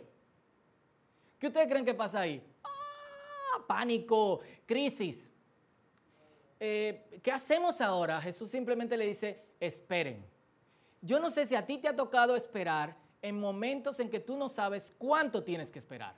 ¿Qué 1.39 1.47
ustedes 1.47 1.67
creen 1.67 1.87
que 1.87 1.95
pasa 1.95 2.21
ahí? 2.21 2.43
¡Ah! 2.63 3.65
Pánico, 3.67 4.41
crisis. 4.67 5.33
Eh, 6.61 7.21
¿qué 7.23 7.33
hacemos 7.33 7.81
ahora? 7.81 8.21
Jesús 8.21 8.51
simplemente 8.51 8.99
le 8.99 9.07
dice, 9.07 9.43
esperen. 9.59 10.23
Yo 11.01 11.19
no 11.19 11.31
sé 11.31 11.47
si 11.47 11.55
a 11.55 11.65
ti 11.65 11.79
te 11.79 11.89
ha 11.89 11.97
tocado 11.97 12.37
esperar 12.37 12.95
en 13.23 13.41
momentos 13.41 13.99
en 14.01 14.11
que 14.11 14.21
tú 14.21 14.37
no 14.37 14.51
sabes 14.51 14.95
cuánto 14.99 15.43
tienes 15.43 15.71
que 15.71 15.79
esperar. 15.79 16.15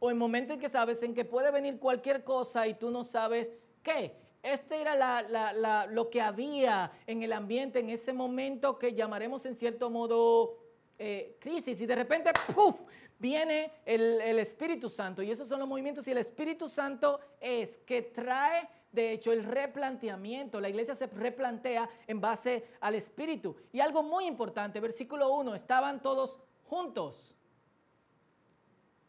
O 0.00 0.10
en 0.10 0.18
momentos 0.18 0.54
en 0.54 0.60
que 0.60 0.68
sabes 0.68 1.02
en 1.02 1.14
que 1.14 1.24
puede 1.24 1.50
venir 1.50 1.78
cualquier 1.78 2.24
cosa 2.24 2.66
y 2.66 2.74
tú 2.74 2.90
no 2.90 3.04
sabes 3.04 3.52
qué. 3.82 4.16
Este 4.42 4.80
era 4.80 5.86
lo 5.86 6.10
que 6.10 6.20
había 6.20 6.90
en 7.06 7.22
el 7.22 7.32
ambiente 7.32 7.78
en 7.78 7.90
ese 7.90 8.12
momento 8.12 8.78
que 8.78 8.94
llamaremos 8.94 9.46
en 9.46 9.54
cierto 9.54 9.90
modo 9.90 10.58
eh, 10.98 11.36
crisis. 11.38 11.80
Y 11.80 11.86
de 11.86 11.94
repente, 11.94 12.32
¡puf! 12.54 12.80
viene 13.18 13.70
el, 13.84 14.20
el 14.22 14.38
Espíritu 14.38 14.88
Santo. 14.88 15.22
Y 15.22 15.30
esos 15.30 15.46
son 15.46 15.60
los 15.60 15.68
movimientos. 15.68 16.08
Y 16.08 16.10
el 16.10 16.18
Espíritu 16.18 16.68
Santo 16.68 17.20
es 17.38 17.78
que 17.86 18.02
trae 18.02 18.68
de 18.92 19.12
hecho, 19.12 19.30
el 19.30 19.44
replanteamiento, 19.44 20.60
la 20.60 20.68
iglesia 20.68 20.94
se 20.96 21.06
replantea 21.06 21.88
en 22.06 22.20
base 22.20 22.66
al 22.80 22.96
Espíritu. 22.96 23.56
Y 23.72 23.80
algo 23.80 24.02
muy 24.02 24.26
importante, 24.26 24.80
versículo 24.80 25.32
1, 25.34 25.54
estaban 25.54 26.02
todos 26.02 26.40
juntos, 26.64 27.36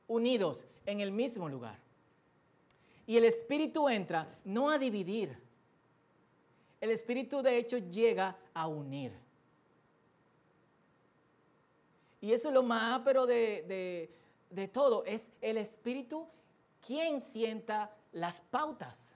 unidos 0.08 0.66
en 0.86 1.00
el 1.00 1.12
mismo 1.12 1.48
lugar. 1.50 1.78
Y 3.08 3.18
el 3.18 3.26
Espíritu 3.26 3.90
entra 3.90 4.38
no 4.44 4.70
a 4.70 4.78
dividir, 4.78 5.38
el 6.80 6.92
Espíritu 6.92 7.42
de 7.42 7.58
hecho 7.58 7.78
llega 7.78 8.36
a 8.54 8.68
unir. 8.68 9.12
Y 12.20 12.34
eso 12.34 12.50
es 12.50 12.54
lo 12.54 12.64
más 12.64 13.02
pero 13.04 13.26
de, 13.26 14.10
de, 14.50 14.68
todo, 14.68 15.04
es 15.06 15.32
el 15.42 15.58
Espíritu 15.58 16.28
quien 16.86 17.20
sienta 17.20 17.96
las 18.12 18.42
pautas 18.42 19.16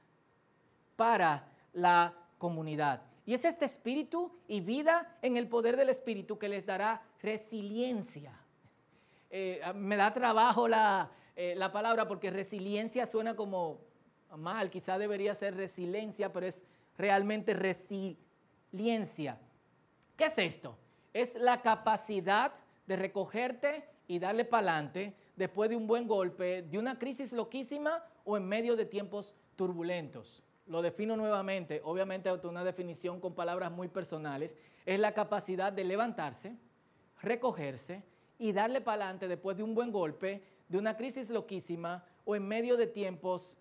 para 0.96 1.48
la 1.74 2.14
comunidad. 2.38 3.02
Y 3.26 3.34
es 3.34 3.44
este 3.44 3.66
espíritu 3.66 4.32
y 4.48 4.62
vida 4.62 5.18
en 5.22 5.36
el 5.36 5.48
poder 5.48 5.78
del 5.78 5.90
espíritu 5.90 6.38
que 6.38 6.48
les 6.48 6.66
dará 6.66 7.02
resiliencia. 7.22 8.40
Eh, 9.32 9.62
me 9.74 9.96
da 9.96 10.14
trabajo 10.14 10.68
eh, 11.36 11.54
la, 11.56 11.72
palabra 11.72 12.08
porque 12.08 12.30
resiliencia 12.30 13.06
suena 13.06 13.36
como 13.36 13.82
mal, 14.38 14.70
quizá 14.70 14.98
debería 14.98 15.36
ser 15.36 15.56
resiliencia, 15.56 16.32
pero 16.32 16.46
es 16.46 16.64
realmente 16.98 17.54
resiliencia. 17.54 19.40
¿Qué 20.16 20.26
es 20.26 20.38
esto? 20.38 20.78
Es 21.14 21.36
la 21.36 21.62
capacidad 21.62 22.54
de 22.88 22.96
recogerte 22.96 23.86
y 24.08 24.20
darle 24.20 24.46
para 24.46 24.72
adelante 24.72 25.16
después 25.36 25.70
de 25.70 25.76
un 25.76 25.88
buen 25.88 26.08
golpe, 26.08 26.62
de 26.64 26.78
una 26.78 26.98
crisis 27.00 27.34
loquísima 27.34 28.04
o 28.24 28.38
en 28.38 28.48
medio 28.48 28.76
de 28.76 28.86
tiempos 28.86 29.34
turbulentos 29.56 30.46
lo 30.68 30.82
defino 30.82 31.16
nuevamente, 31.16 31.82
obviamente 31.84 32.32
una 32.44 32.64
definición 32.64 33.20
con 33.20 33.36
palabras 33.36 33.72
muy 33.72 33.88
personales, 33.88 34.56
es 34.86 35.00
la 35.00 35.14
capacidad 35.14 35.72
de 35.72 35.84
levantarse, 35.84 36.56
recogerse 37.22 38.04
y 38.40 38.52
darle 38.52 38.82
para 38.82 39.04
adelante 39.04 39.28
después 39.28 39.58
de 39.58 39.64
un 39.64 39.76
buen 39.76 39.92
golpe, 39.92 40.44
de 40.68 40.78
una 40.78 40.96
crisis 40.98 41.30
loquísima 41.30 42.04
o 42.24 42.36
en 42.36 42.48
medio 42.48 42.78
de 42.78 42.88
tiempos 42.88 43.58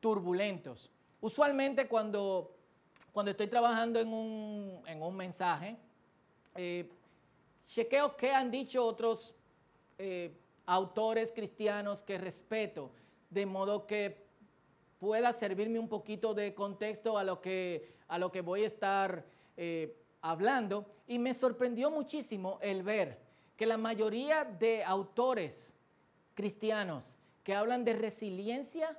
turbulentos. 0.00 0.90
Usualmente 1.20 1.86
cuando, 1.86 2.56
cuando 3.12 3.30
estoy 3.30 3.48
trabajando 3.48 4.00
en 4.00 4.12
un, 5.02 5.16
mensaje, 5.16 5.76
eh, 6.54 6.90
chequeo 7.66 8.16
qué 8.16 8.32
han 8.32 8.50
dicho 8.50 8.84
otros 8.84 9.34
eh, 9.98 10.32
autores 10.66 11.30
cristianos 11.32 12.02
que 12.02 12.16
respeto, 12.16 12.90
de 13.28 13.44
modo 13.44 13.86
que 13.86 14.24
pueda 14.98 15.32
servirme 15.32 15.78
un 15.78 15.88
poquito 15.88 16.34
de 16.34 16.54
contexto 16.54 17.18
a 17.18 17.24
lo 17.24 17.40
que, 17.40 17.94
a 18.08 18.18
lo 18.18 18.30
que 18.30 18.40
voy 18.40 18.64
a 18.64 18.66
estar 18.66 19.24
eh, 19.56 19.96
hablando. 20.22 20.86
Y 21.06 21.18
me 21.18 21.34
sorprendió 21.34 21.90
muchísimo 21.90 22.58
el 22.62 22.82
ver 22.82 23.18
que 23.56 23.66
la 23.66 23.76
mayoría 23.76 24.44
de 24.44 24.84
autores 24.84 25.74
cristianos 26.34 27.16
que 27.42 27.54
hablan 27.54 27.84
de 27.84 27.94
resiliencia 27.94 28.98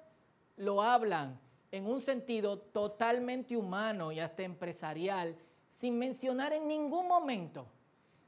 lo 0.57 0.81
hablan 0.81 1.39
en 1.71 1.85
un 1.87 2.01
sentido 2.01 2.59
totalmente 2.59 3.55
humano 3.55 4.11
y 4.11 4.19
hasta 4.19 4.43
empresarial, 4.43 5.35
sin 5.69 5.97
mencionar 5.97 6.53
en 6.53 6.67
ningún 6.67 7.07
momento 7.07 7.65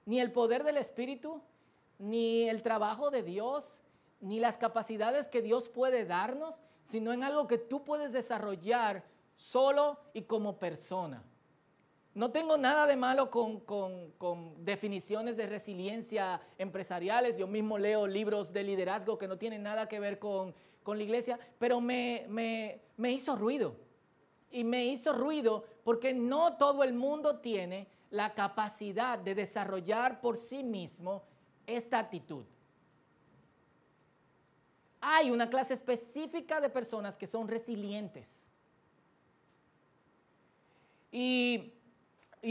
ni 0.05 0.19
el 0.19 0.31
poder 0.31 0.63
del 0.63 0.77
Espíritu, 0.77 1.41
ni 1.99 2.49
el 2.49 2.61
trabajo 2.61 3.09
de 3.09 3.23
Dios, 3.23 3.81
ni 4.19 4.39
las 4.39 4.57
capacidades 4.57 5.27
que 5.27 5.41
Dios 5.41 5.69
puede 5.69 6.05
darnos, 6.05 6.61
sino 6.83 7.13
en 7.13 7.23
algo 7.23 7.47
que 7.47 7.57
tú 7.57 7.83
puedes 7.83 8.11
desarrollar 8.11 9.03
solo 9.37 9.99
y 10.13 10.23
como 10.23 10.59
persona. 10.59 11.23
No 12.15 12.31
tengo 12.31 12.57
nada 12.57 12.85
de 12.85 12.95
malo 12.95 13.31
con, 13.31 14.55
definiciones 14.63 15.35
de 15.35 15.47
resiliencia 15.47 16.41
empresariales. 16.57 17.37
Yo 17.37 17.47
mismo 17.47 17.77
leo 17.77 18.05
libros 18.05 18.53
de 18.53 18.63
liderazgo 18.63 19.17
que 19.17 19.27
no 19.27 19.37
tienen 19.37 19.63
nada 19.63 19.87
que 19.87 19.99
ver 19.99 20.19
con, 20.19 20.53
la 20.85 21.03
iglesia, 21.03 21.39
pero 21.57 21.81
me, 21.81 22.27
me 22.97 23.11
hizo 23.11 23.35
ruido. 23.35 23.75
Y 24.51 24.63
me 24.63 24.85
hizo 24.85 25.13
ruido 25.13 25.65
porque 25.83 26.13
no 26.13 26.57
todo 26.57 26.83
el 26.83 26.93
mundo 26.93 27.39
tiene 27.39 27.87
la 28.11 28.35
capacidad 28.35 29.17
de 29.17 29.33
desarrollar 29.33 30.21
por 30.21 30.37
sí 30.37 30.63
mismo 30.63 31.23
esta 31.65 31.97
actitud. 31.97 32.45
Hay 35.01 35.31
una 35.31 35.49
clase 35.49 35.73
específica 35.73 36.61
de 36.61 36.69
personas 36.69 37.17
que 37.17 37.25
son 37.25 37.47
resilientes. 37.47 38.47
Y, 41.11 41.73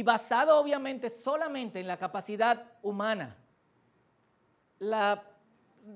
basado 0.03 0.59
obviamente 0.59 1.11
solamente 1.11 1.79
en 1.79 1.87
la 1.87 1.99
capacidad 1.99 2.65
humana, 2.81 3.37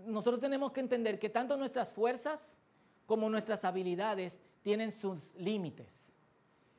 nosotros 0.05 0.39
tenemos 0.39 0.71
que 0.73 0.81
entender 0.81 1.19
que 1.19 1.31
tanto 1.31 1.57
nuestras 1.57 1.91
fuerzas 1.91 2.59
como 3.07 3.31
nuestras 3.31 3.65
habilidades 3.65 4.39
tienen 4.63 4.93
sus 4.93 5.35
límites. 5.37 6.13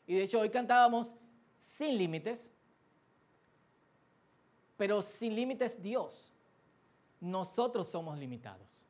Y 0.05 0.13
de 0.13 0.24
hecho 0.24 0.39
hoy 0.39 0.51
cantábamos 0.51 1.15
sin 1.57 1.97
límites, 1.97 2.51
pero 4.77 5.01
sin 5.01 5.33
límites 5.36 5.81
Dios. 5.81 6.31
Nosotros 7.19 7.88
somos 7.88 8.15
limitados. 8.19 8.86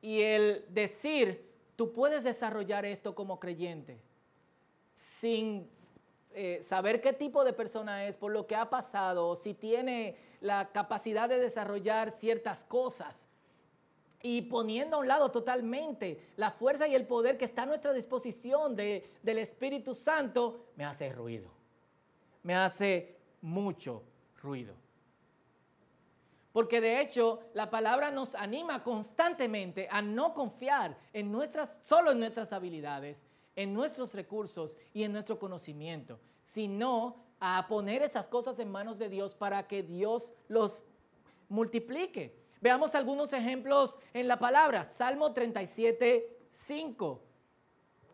Y 0.00 0.22
el 0.22 0.64
decir, 0.70 1.46
tú 1.76 1.92
puedes 1.92 2.24
desarrollar 2.24 2.86
esto 2.86 3.14
como 3.14 3.38
creyente 3.38 4.00
sin 5.00 5.66
eh, 6.34 6.58
saber 6.62 7.00
qué 7.00 7.14
tipo 7.14 7.42
de 7.42 7.54
persona 7.54 8.04
es, 8.04 8.18
por 8.18 8.32
lo 8.32 8.46
que 8.46 8.54
ha 8.54 8.68
pasado, 8.68 9.34
si 9.34 9.54
tiene 9.54 10.14
la 10.42 10.72
capacidad 10.72 11.26
de 11.26 11.38
desarrollar 11.38 12.10
ciertas 12.10 12.64
cosas, 12.64 13.26
y 14.22 14.42
poniendo 14.42 14.96
a 14.96 15.00
un 15.00 15.08
lado 15.08 15.30
totalmente 15.30 16.32
la 16.36 16.50
fuerza 16.50 16.86
y 16.86 16.94
el 16.94 17.06
poder 17.06 17.38
que 17.38 17.46
está 17.46 17.62
a 17.62 17.66
nuestra 17.66 17.94
disposición 17.94 18.76
del 18.76 19.38
Espíritu 19.38 19.94
Santo, 19.94 20.66
me 20.76 20.84
hace 20.84 21.10
ruido. 21.10 21.50
Me 22.42 22.54
hace 22.54 23.16
mucho 23.40 24.02
ruido. 24.42 24.74
Porque 26.52 26.82
de 26.82 27.00
hecho 27.00 27.40
la 27.54 27.70
palabra 27.70 28.10
nos 28.10 28.34
anima 28.34 28.82
constantemente 28.82 29.88
a 29.90 30.02
no 30.02 30.34
confiar 30.34 30.94
en 31.14 31.32
nuestras, 31.32 31.78
solo 31.80 32.10
en 32.10 32.18
nuestras 32.18 32.52
habilidades, 32.52 33.24
en 33.56 33.74
nuestros 33.74 34.14
recursos 34.14 34.76
y 34.92 35.02
en 35.02 35.12
nuestro 35.12 35.38
conocimiento, 35.38 36.18
sino 36.42 37.16
a 37.38 37.66
poner 37.68 38.02
esas 38.02 38.26
cosas 38.26 38.58
en 38.58 38.70
manos 38.70 38.98
de 38.98 39.08
Dios 39.08 39.34
para 39.34 39.66
que 39.66 39.82
Dios 39.82 40.32
los 40.48 40.82
multiplique. 41.48 42.38
Veamos 42.60 42.94
algunos 42.94 43.32
ejemplos 43.32 43.98
en 44.12 44.28
la 44.28 44.38
palabra. 44.38 44.84
Salmo 44.84 45.32
37, 45.32 46.38
5. 46.50 47.22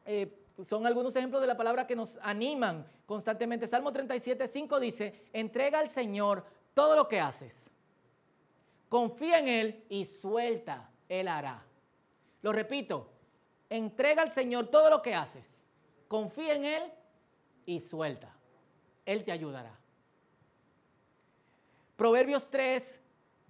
Eh, 0.07 0.43
son 0.63 0.87
algunos 0.87 1.15
ejemplos 1.17 1.41
de 1.41 1.49
la 1.49 1.57
palabra 1.57 1.87
que 1.87 1.97
nos 1.97 2.19
animan 2.23 2.87
constantemente. 3.05 3.67
Salmo 3.67 3.93
37, 3.93 4.47
5 4.47 4.81
dice, 4.81 5.29
entrega 5.33 5.81
al 5.81 5.89
Señor 5.89 6.45
todo 6.75 6.95
lo 6.95 7.09
que 7.09 7.21
haces 7.21 7.71
confía 8.89 9.39
en 9.39 9.49
Él 9.49 9.85
y 9.89 10.05
suelta, 10.05 10.91
Él 11.09 11.29
hará. 11.29 11.65
Lo 12.43 12.53
repito, 12.53 13.11
entrega 13.71 14.23
al 14.23 14.31
Señor 14.31 14.69
todo 14.69 14.91
lo 14.91 15.03
que 15.03 15.15
haces, 15.15 15.65
confía 16.09 16.55
en 16.55 16.65
Él 16.65 16.83
y 17.65 17.81
suelta, 17.81 18.35
Él 19.05 19.25
te 19.25 19.33
ayudará. 19.33 19.77
Proverbios 21.97 22.51
3, 22.51 23.01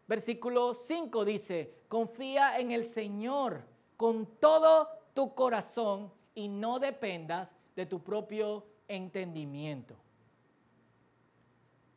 versículo 0.07 0.73
5 0.73 1.25
dice, 1.25 1.75
confía 1.89 2.59
en 2.59 2.71
el 2.71 2.85
Señor 2.85 3.63
con 3.97 4.27
todo 4.39 4.89
tu 5.15 5.35
corazón 5.35 6.13
y 6.35 6.49
no 6.49 6.79
dependas 6.79 7.57
de 7.75 7.87
tu 7.87 8.03
propio 8.03 8.65
entendimiento. 8.89 9.97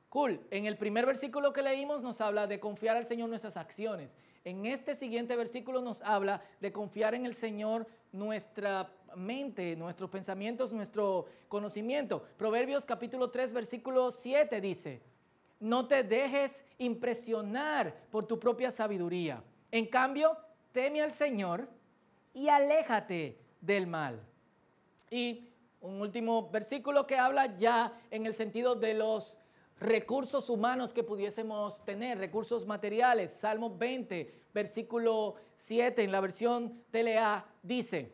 Cool. 0.09 0.41
En 0.49 0.65
el 0.65 0.75
primer 0.75 1.05
versículo 1.05 1.53
que 1.53 1.61
leímos 1.61 2.01
nos 2.01 2.19
habla 2.19 2.47
de 2.47 2.59
confiar 2.59 2.97
al 2.97 3.05
Señor 3.05 3.29
nuestras 3.29 3.57
acciones. 3.57 4.17
En 4.43 4.65
este 4.65 4.95
siguiente 4.95 5.35
versículo 5.35 5.81
nos 5.81 6.01
habla 6.01 6.41
de 6.59 6.71
confiar 6.71 7.13
en 7.13 7.25
el 7.25 7.35
Señor 7.35 7.85
nuestra 8.11 8.91
mente, 9.15 9.75
nuestros 9.75 10.09
pensamientos, 10.09 10.73
nuestro 10.73 11.25
conocimiento. 11.47 12.23
Proverbios 12.37 12.85
capítulo 12.85 13.29
3, 13.29 13.53
versículo 13.53 14.11
7 14.11 14.61
dice, 14.61 15.01
no 15.59 15.87
te 15.87 16.03
dejes 16.03 16.63
impresionar 16.77 17.93
por 18.11 18.25
tu 18.25 18.39
propia 18.39 18.71
sabiduría. 18.71 19.43
En 19.71 19.85
cambio, 19.85 20.37
teme 20.71 21.01
al 21.01 21.11
Señor 21.11 21.67
y 22.33 22.47
aléjate 22.47 23.37
del 23.59 23.87
mal. 23.87 24.21
Y 25.11 25.49
un 25.81 26.01
último 26.01 26.49
versículo 26.49 27.05
que 27.07 27.17
habla 27.17 27.57
ya 27.57 27.93
en 28.11 28.25
el 28.25 28.35
sentido 28.35 28.75
de 28.75 28.93
los 28.93 29.37
recursos 29.79 30.49
humanos 30.49 30.93
que 30.93 31.03
pudiésemos 31.03 31.83
tener, 31.85 32.17
recursos 32.17 32.65
materiales. 32.65 33.31
Salmo 33.31 33.75
20, 33.75 34.38
versículo 34.53 35.35
7 35.55 36.03
en 36.03 36.11
la 36.11 36.21
versión 36.21 36.83
TLA 36.91 37.45
dice, 37.63 38.13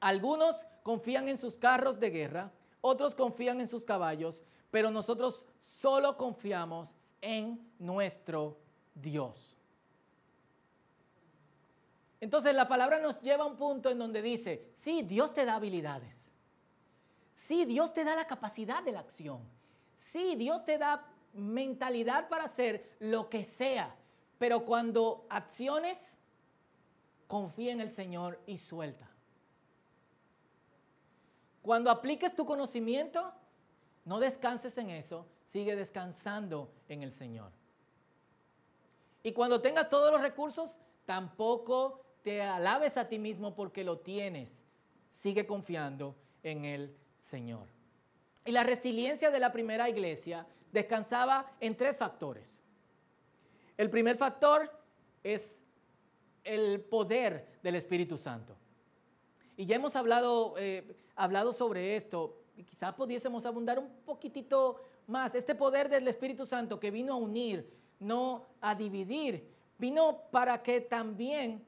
algunos 0.00 0.64
confían 0.82 1.28
en 1.28 1.38
sus 1.38 1.58
carros 1.58 1.98
de 1.98 2.10
guerra, 2.10 2.52
otros 2.80 3.14
confían 3.14 3.60
en 3.60 3.68
sus 3.68 3.84
caballos, 3.84 4.42
pero 4.70 4.90
nosotros 4.90 5.46
solo 5.58 6.16
confiamos 6.16 6.94
en 7.20 7.60
nuestro 7.78 8.58
Dios. 8.94 9.56
Entonces 12.20 12.54
la 12.54 12.66
palabra 12.66 12.98
nos 12.98 13.20
lleva 13.20 13.44
a 13.44 13.46
un 13.46 13.56
punto 13.56 13.90
en 13.90 13.98
donde 13.98 14.22
dice, 14.22 14.70
sí, 14.74 15.02
Dios 15.02 15.32
te 15.32 15.44
da 15.44 15.54
habilidades. 15.54 16.32
Sí, 17.32 17.64
Dios 17.64 17.94
te 17.94 18.02
da 18.04 18.16
la 18.16 18.26
capacidad 18.26 18.82
de 18.82 18.90
la 18.90 19.00
acción 19.00 19.58
Sí, 19.98 20.36
Dios 20.36 20.64
te 20.64 20.78
da 20.78 21.04
mentalidad 21.34 22.28
para 22.28 22.44
hacer 22.44 22.96
lo 23.00 23.28
que 23.28 23.44
sea, 23.44 23.94
pero 24.38 24.64
cuando 24.64 25.26
acciones, 25.28 26.16
confía 27.26 27.72
en 27.72 27.80
el 27.80 27.90
Señor 27.90 28.40
y 28.46 28.56
suelta. 28.58 29.08
Cuando 31.62 31.90
apliques 31.90 32.34
tu 32.34 32.46
conocimiento, 32.46 33.32
no 34.04 34.18
descanses 34.20 34.78
en 34.78 34.90
eso, 34.90 35.26
sigue 35.46 35.76
descansando 35.76 36.72
en 36.88 37.02
el 37.02 37.12
Señor. 37.12 37.52
Y 39.22 39.32
cuando 39.32 39.60
tengas 39.60 39.90
todos 39.90 40.10
los 40.10 40.22
recursos, 40.22 40.78
tampoco 41.04 42.04
te 42.22 42.42
alabes 42.42 42.96
a 42.96 43.08
ti 43.08 43.18
mismo 43.18 43.54
porque 43.54 43.84
lo 43.84 43.98
tienes. 43.98 44.64
Sigue 45.08 45.46
confiando 45.46 46.16
en 46.42 46.64
el 46.64 46.96
Señor. 47.18 47.68
Y 48.44 48.52
la 48.52 48.62
resiliencia 48.62 49.30
de 49.30 49.40
la 49.40 49.52
primera 49.52 49.90
iglesia 49.90 50.46
descansaba 50.72 51.52
en 51.60 51.76
tres 51.76 51.98
factores. 51.98 52.62
El 53.78 53.90
primer 53.90 54.16
factor 54.16 54.68
es 55.22 55.62
el 56.42 56.80
poder 56.80 57.46
del 57.62 57.76
Espíritu 57.76 58.16
Santo. 58.16 58.56
Y 59.56 59.66
ya 59.66 59.76
hemos 59.76 59.94
hablado, 59.94 60.54
eh, 60.58 60.96
hablado 61.14 61.52
sobre 61.52 61.94
esto, 61.94 62.42
y 62.56 62.64
quizás 62.64 62.92
pudiésemos 62.94 63.46
abundar 63.46 63.78
un 63.78 63.88
poquitito 64.04 64.80
más. 65.06 65.36
Este 65.36 65.54
poder 65.54 65.88
del 65.88 66.08
Espíritu 66.08 66.44
Santo 66.44 66.80
que 66.80 66.90
vino 66.90 67.12
a 67.12 67.16
unir, 67.16 67.72
no 68.00 68.46
a 68.60 68.74
dividir, 68.74 69.48
vino 69.78 70.22
para 70.32 70.60
que 70.60 70.80
también 70.80 71.64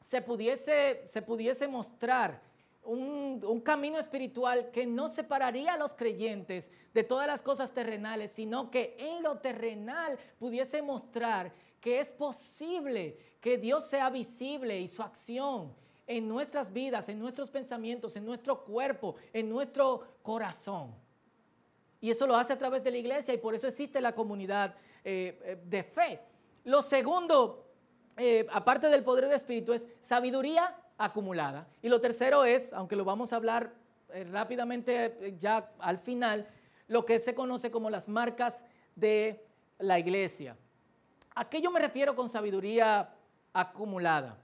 se 0.00 0.20
pudiese, 0.20 1.04
se 1.06 1.22
pudiese 1.22 1.68
mostrar 1.68 2.42
un, 2.84 3.60
camino 3.64 3.98
espiritual 3.98 4.70
que 4.70 4.86
no 4.86 5.08
separaría 5.08 5.74
a 5.74 5.78
los 5.78 5.94
creyentes 5.94 6.70
de 6.92 7.04
todas 7.04 7.26
las 7.26 7.42
cosas 7.42 7.72
terrenales, 7.72 8.32
sino 8.32 8.70
que 8.70 8.96
en 8.98 9.22
lo 9.22 9.38
terrenal 9.38 10.18
pudiese 10.38 10.82
mostrar 10.82 11.52
que 11.80 12.00
es 12.00 12.12
posible 12.12 13.18
que 13.40 13.58
Dios 13.58 13.84
sea 13.88 14.10
visible 14.10 14.80
y 14.80 14.88
su 14.88 15.02
acción 15.02 15.74
en 16.06 16.28
nuestras 16.28 16.72
vidas, 16.72 17.08
en 17.08 17.18
nuestros 17.18 17.50
pensamientos, 17.50 18.16
en 18.16 18.24
nuestro 18.24 18.64
cuerpo, 18.64 19.16
en 19.32 19.48
nuestro 19.48 20.02
corazón. 20.22 20.94
Y 22.00 22.10
eso 22.10 22.26
lo 22.26 22.36
hace 22.36 22.52
a 22.52 22.58
través 22.58 22.82
de 22.82 22.90
la 22.90 22.98
iglesia 22.98 23.32
y 23.32 23.38
por 23.38 23.54
eso 23.54 23.68
existe 23.68 24.00
la 24.00 24.12
comunidad 24.12 24.74
eh, 25.04 25.40
eh, 25.44 25.58
de 25.64 25.82
fe. 25.84 26.20
Lo 26.64 26.82
segundo, 26.82 27.64
eh, 28.16 28.46
aparte 28.50 28.88
del 28.88 29.04
poder 29.04 29.24
del 29.24 29.34
Espíritu, 29.34 29.72
es 29.72 29.86
sabiduría 30.00 30.76
acumulada. 31.04 31.66
Y 31.82 31.88
lo 31.88 32.00
tercero 32.00 32.44
es, 32.44 32.72
aunque 32.72 32.96
lo 32.96 33.04
vamos 33.04 33.32
a 33.32 33.36
hablar 33.36 33.74
eh, 34.10 34.24
rápidamente 34.24 35.06
eh, 35.06 35.36
ya 35.38 35.70
al 35.78 35.98
final, 35.98 36.48
lo 36.86 37.04
que 37.04 37.18
se 37.18 37.34
conoce 37.34 37.70
como 37.70 37.90
las 37.90 38.08
marcas 38.08 38.64
de 38.94 39.44
la 39.78 39.98
iglesia. 39.98 40.56
¿A 41.34 41.48
qué 41.48 41.60
yo 41.60 41.70
me 41.70 41.80
refiero 41.80 42.14
con 42.14 42.28
sabiduría 42.28 43.14
acumulada? 43.52 44.38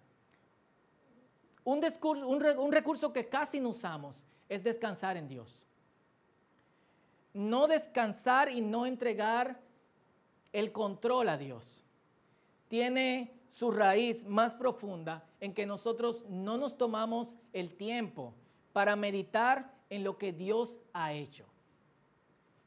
Un, 1.64 1.84
un 2.02 2.72
recurso 2.72 3.12
que 3.12 3.28
casi 3.28 3.60
no 3.60 3.68
usamos 3.68 4.24
es 4.48 4.64
descansar 4.64 5.16
en 5.16 5.28
Dios. 5.28 5.66
No 7.34 7.66
descansar 7.66 8.50
y 8.50 8.62
no 8.62 8.86
entregar 8.86 9.60
el 10.52 10.72
control 10.72 11.28
a 11.28 11.36
Dios. 11.36 11.84
Tiene 12.68 13.38
su 13.48 13.70
raíz 13.70 14.24
más 14.24 14.54
profunda 14.54 15.27
en 15.40 15.54
que 15.54 15.66
nosotros 15.66 16.24
no 16.28 16.56
nos 16.56 16.76
tomamos 16.76 17.36
el 17.52 17.76
tiempo 17.76 18.34
para 18.72 18.96
meditar 18.96 19.74
en 19.90 20.04
lo 20.04 20.18
que 20.18 20.32
Dios 20.32 20.78
ha 20.92 21.12
hecho. 21.12 21.44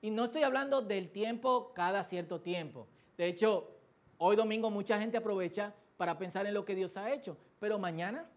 Y 0.01 0.09
no 0.09 0.25
estoy 0.25 0.43
hablando 0.43 0.81
del 0.81 1.09
tiempo 1.11 1.73
cada 1.73 2.03
cierto 2.03 2.41
tiempo. 2.41 2.87
De 3.17 3.27
hecho, 3.27 3.69
hoy 4.17 4.35
domingo 4.35 4.69
mucha 4.69 4.99
gente 4.99 5.17
aprovecha 5.17 5.73
para 5.97 6.17
pensar 6.17 6.45
en 6.47 6.53
lo 6.53 6.65
que 6.65 6.75
Dios 6.75 6.97
ha 6.97 7.13
hecho. 7.13 7.37
Pero 7.59 7.77
mañana, 7.77 8.27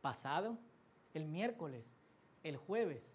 pasado, 0.00 0.58
el 1.14 1.26
miércoles, 1.26 1.84
el 2.42 2.56
jueves, 2.56 3.14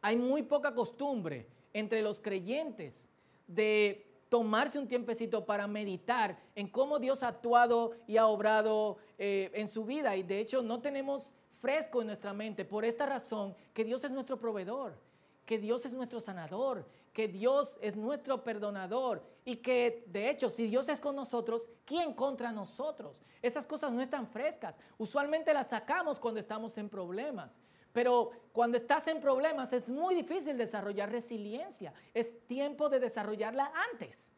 hay 0.00 0.16
muy 0.16 0.42
poca 0.42 0.74
costumbre 0.74 1.48
entre 1.72 2.02
los 2.02 2.20
creyentes 2.20 3.08
de 3.48 4.07
tomarse 4.28 4.78
un 4.78 4.88
tiempecito 4.88 5.44
para 5.44 5.66
meditar 5.66 6.38
en 6.54 6.68
cómo 6.68 6.98
Dios 6.98 7.22
ha 7.22 7.28
actuado 7.28 7.92
y 8.06 8.16
ha 8.16 8.26
obrado 8.26 8.98
eh, 9.18 9.50
en 9.54 9.68
su 9.68 9.84
vida. 9.84 10.16
Y 10.16 10.22
de 10.22 10.40
hecho 10.40 10.62
no 10.62 10.80
tenemos 10.80 11.34
fresco 11.60 12.00
en 12.00 12.08
nuestra 12.08 12.32
mente 12.32 12.64
por 12.64 12.84
esta 12.84 13.06
razón 13.06 13.54
que 13.74 13.84
Dios 13.84 14.04
es 14.04 14.10
nuestro 14.10 14.38
proveedor, 14.38 14.98
que 15.44 15.58
Dios 15.58 15.84
es 15.84 15.92
nuestro 15.92 16.20
sanador, 16.20 16.86
que 17.12 17.26
Dios 17.26 17.76
es 17.80 17.96
nuestro 17.96 18.44
perdonador 18.44 19.22
y 19.44 19.56
que 19.56 20.04
de 20.06 20.30
hecho 20.30 20.50
si 20.50 20.66
Dios 20.66 20.88
es 20.88 21.00
con 21.00 21.16
nosotros, 21.16 21.68
¿quién 21.84 22.12
contra 22.12 22.52
nosotros? 22.52 23.24
Esas 23.42 23.66
cosas 23.66 23.92
no 23.92 24.00
están 24.00 24.28
frescas. 24.28 24.78
Usualmente 24.98 25.52
las 25.52 25.68
sacamos 25.68 26.20
cuando 26.20 26.40
estamos 26.40 26.76
en 26.78 26.88
problemas. 26.88 27.58
Pero 27.92 28.30
cuando 28.52 28.76
estás 28.76 29.06
en 29.08 29.20
problemas 29.20 29.72
es 29.72 29.88
muy 29.88 30.14
difícil 30.14 30.58
desarrollar 30.58 31.10
resiliencia. 31.10 31.92
Es 32.14 32.46
tiempo 32.46 32.88
de 32.88 33.00
desarrollarla 33.00 33.72
antes. 33.92 34.30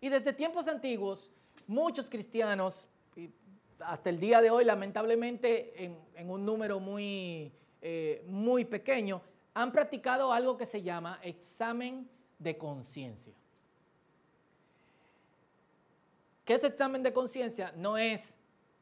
Y 0.00 0.08
desde 0.08 0.32
tiempos 0.32 0.68
antiguos, 0.68 1.30
muchos 1.66 2.08
cristianos, 2.08 2.86
hasta 3.80 4.10
el 4.10 4.18
día 4.18 4.40
de 4.40 4.50
hoy, 4.50 4.64
lamentablemente, 4.64 5.84
en, 5.84 6.30
un 6.30 6.44
número 6.44 6.80
muy, 6.80 7.52
eh, 7.80 8.24
muy 8.26 8.64
pequeño, 8.64 9.22
han 9.54 9.72
practicado 9.72 10.32
algo 10.32 10.56
que 10.56 10.66
se 10.66 10.82
llama 10.82 11.18
examen 11.22 12.08
de 12.38 12.56
conciencia. 12.56 13.34
¿Qué 16.44 16.54
es 16.54 16.64
examen 16.64 17.02
de 17.02 17.12
conciencia? 17.12 17.72
No 17.76 17.98
es 17.98 18.36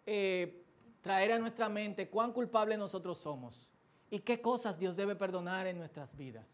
eh, 0.07 0.63
traer 1.07 1.31
a 1.31 1.39
nuestra 1.39 1.69
mente 1.69 2.09
cuán 2.09 2.33
culpables 2.33 2.77
nosotros 2.77 3.19
somos 3.19 3.71
y 4.11 4.19
qué 4.19 4.41
cosas 4.41 4.77
Dios 4.77 4.97
debe 4.97 5.15
perdonar 5.15 5.69
en 5.69 5.79
nuestras 5.79 6.17
vidas. 6.17 6.45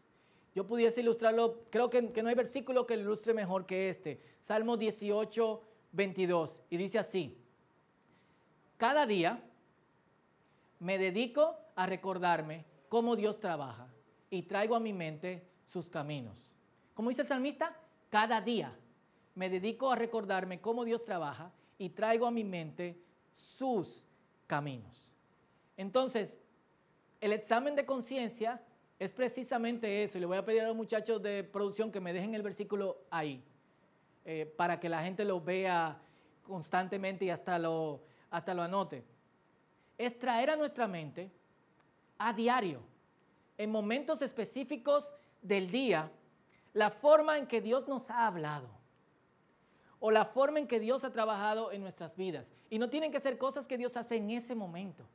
Yo 0.53 0.67
pudiese 0.67 1.01
ilustrarlo, 1.01 1.63
creo 1.71 1.89
que, 1.89 2.03
no 2.03 2.29
hay 2.29 2.35
versículo 2.35 2.85
que 2.85 2.95
lo 2.95 3.01
ilustre 3.01 3.33
mejor 3.33 3.65
que 3.65 3.89
este. 3.89 4.21
Salmo 4.41 4.77
18, 4.77 5.63
22. 5.93 6.61
Y 6.69 6.77
dice 6.77 6.99
así, 6.99 7.35
cada 8.77 9.07
día 9.07 9.43
me 10.77 10.99
dedico 10.99 11.57
a 11.75 11.87
recordarme 11.87 12.63
cómo 12.89 13.15
Dios 13.15 13.39
trabaja 13.39 13.87
y 14.29 14.43
traigo 14.43 14.75
a 14.75 14.79
mi 14.79 14.93
mente 14.93 15.49
sus 15.65 15.89
caminos. 15.89 16.51
Como 16.93 17.09
dice 17.09 17.23
el 17.23 17.27
salmista, 17.27 17.75
cada 18.11 18.39
día 18.39 18.77
me 19.33 19.49
dedico 19.49 19.91
a 19.91 19.95
recordarme 19.95 20.61
cómo 20.61 20.85
Dios 20.85 21.03
trabaja 21.03 21.51
y 21.79 21.89
traigo 21.89 22.27
a 22.27 22.31
mi 22.31 22.43
mente 22.43 23.01
sus 23.33 24.03
caminos. 24.47 25.11
Entonces, 25.77 26.39
el 27.21 27.33
examen 27.33 27.75
de 27.75 27.85
conciencia 27.85 28.61
es 28.99 29.11
precisamente 29.11 30.03
eso. 30.03 30.17
Y 30.17 30.21
le 30.21 30.27
voy 30.27 30.37
a 30.37 30.45
pedir 30.45 30.61
a 30.61 30.67
los 30.67 30.75
muchachos 30.75 31.21
de 31.21 31.43
producción 31.43 31.91
que 31.91 31.99
me 31.99 32.13
dejen 32.13 32.33
el 32.33 32.41
versículo 32.41 32.97
ahí, 33.09 33.43
eh, 34.25 34.53
para 34.57 34.79
que 34.79 34.89
la 34.89 35.03
gente 35.03 35.25
lo 35.25 35.41
vea 35.41 35.99
constantemente 36.43 37.25
y 37.25 37.29
hasta 37.29 37.57
lo, 37.59 38.01
hasta 38.29 38.53
lo 38.53 38.61
anote. 38.61 39.03
Es 39.97 40.17
traer 40.17 40.49
a 40.49 40.55
nuestra 40.55 40.87
mente 40.87 41.31
a 42.17 42.33
diario, 42.33 42.81
en 43.57 43.71
momentos 43.71 44.21
específicos 44.21 45.13
del 45.41 45.69
día, 45.69 46.11
la 46.73 46.89
forma 46.89 47.37
en 47.37 47.47
que 47.47 47.61
Dios 47.61 47.87
nos 47.87 48.09
ha 48.09 48.25
hablado 48.27 48.82
o 50.05 50.11
la 50.11 50.25
forma 50.25 50.59
en 50.59 50.67
que 50.67 50.81
Dios 50.81 51.05
ha 51.05 51.13
trabajado 51.13 51.71
en 51.71 51.81
nuestras 51.81 52.17
vidas. 52.17 52.51
Y 52.69 52.77
no 52.77 52.89
tienen 52.89 53.09
que 53.09 53.21
ser 53.21 53.37
cosas 53.37 53.65
que 53.69 53.77
Dios 53.77 53.95
hace 53.95 54.17
en 54.17 54.31
ese 54.31 54.53
momento. 54.53 55.05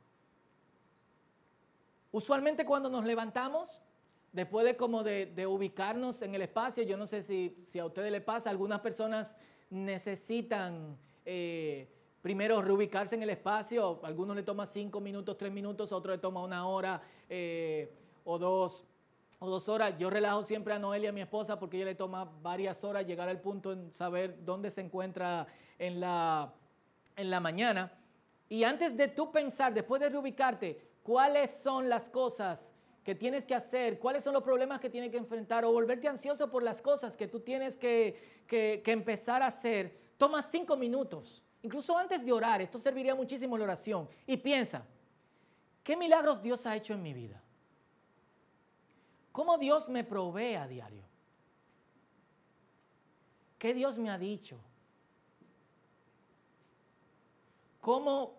Usualmente 2.11 2.65
cuando 2.65 2.89
nos 2.89 3.05
levantamos, 3.05 3.83
después 4.31 4.65
de 4.65 4.75
como 4.75 5.03
de, 5.03 5.45
ubicarnos 5.45 6.23
en 6.23 6.33
el 6.33 6.41
espacio, 6.41 6.81
yo 6.81 6.97
no 6.97 7.05
sé 7.05 7.21
si, 7.21 7.77
a 7.77 7.85
ustedes 7.85 8.11
les 8.11 8.23
pasa, 8.23 8.49
algunas 8.49 8.79
personas 8.79 9.35
necesitan 9.69 10.97
eh, 11.23 11.87
primero 12.23 12.59
reubicarse 12.59 13.13
en 13.13 13.21
el 13.21 13.29
espacio, 13.29 13.99
algunos 14.01 14.35
le 14.35 14.41
toma 14.41 14.65
cinco 14.65 14.99
minutos, 14.99 15.37
tres 15.37 15.51
minutos, 15.51 15.91
otros 15.91 16.15
le 16.15 16.19
toma 16.19 16.41
una 16.41 16.67
hora 16.67 16.99
eh, 17.29 17.93
o 18.23 18.39
dos 18.39 18.85
o 19.39 19.49
dos 19.49 19.69
horas. 19.69 19.97
Yo 19.97 20.09
relajo 20.09 20.43
siempre 20.43 20.73
a 20.73 20.79
Noelia, 20.79 21.11
mi 21.11 21.21
esposa, 21.21 21.57
porque 21.57 21.77
ella 21.77 21.87
le 21.87 21.95
toma 21.95 22.25
varias 22.41 22.83
horas 22.83 23.07
llegar 23.07 23.29
al 23.29 23.41
punto 23.41 23.71
en 23.71 23.93
saber 23.93 24.43
dónde 24.43 24.69
se 24.69 24.81
encuentra 24.81 25.47
en 25.77 25.99
la, 25.99 26.53
en 27.15 27.29
la 27.29 27.39
mañana. 27.39 27.91
Y 28.49 28.63
antes 28.63 28.95
de 28.97 29.07
tú 29.07 29.31
pensar, 29.31 29.73
después 29.73 30.01
de 30.01 30.09
reubicarte, 30.09 30.89
cuáles 31.03 31.49
son 31.51 31.87
las 31.87 32.09
cosas 32.09 32.71
que 33.03 33.15
tienes 33.15 33.45
que 33.45 33.55
hacer, 33.55 33.97
cuáles 33.97 34.23
son 34.23 34.33
los 34.33 34.43
problemas 34.43 34.79
que 34.79 34.89
tienes 34.89 35.09
que 35.09 35.17
enfrentar 35.17 35.63
o 35.65 35.71
volverte 35.71 36.07
ansioso 36.07 36.51
por 36.51 36.61
las 36.61 36.81
cosas 36.81 37.15
que 37.15 37.27
tú 37.27 37.39
tienes 37.39 37.77
que, 37.77 38.43
que, 38.45 38.81
que 38.83 38.91
empezar 38.91 39.41
a 39.41 39.47
hacer, 39.47 39.97
toma 40.17 40.41
cinco 40.41 40.75
minutos. 40.75 41.41
Incluso 41.61 41.97
antes 41.97 42.25
de 42.25 42.31
orar, 42.31 42.61
esto 42.61 42.77
serviría 42.77 43.15
muchísimo 43.15 43.55
en 43.55 43.59
la 43.61 43.65
oración. 43.65 44.09
Y 44.25 44.37
piensa, 44.37 44.85
¿qué 45.83 45.95
milagros 45.95 46.41
Dios 46.41 46.65
ha 46.65 46.75
hecho 46.75 46.93
en 46.93 47.01
mi 47.01 47.13
vida? 47.13 47.41
¿Cómo 49.31 49.57
Dios 49.57 49.89
me 49.89 50.03
provee 50.03 50.55
a 50.55 50.67
diario? 50.67 51.03
¿Qué 53.57 53.73
Dios 53.73 53.97
me 53.97 54.09
ha 54.09 54.17
dicho? 54.17 54.57
¿Cómo 57.81 58.33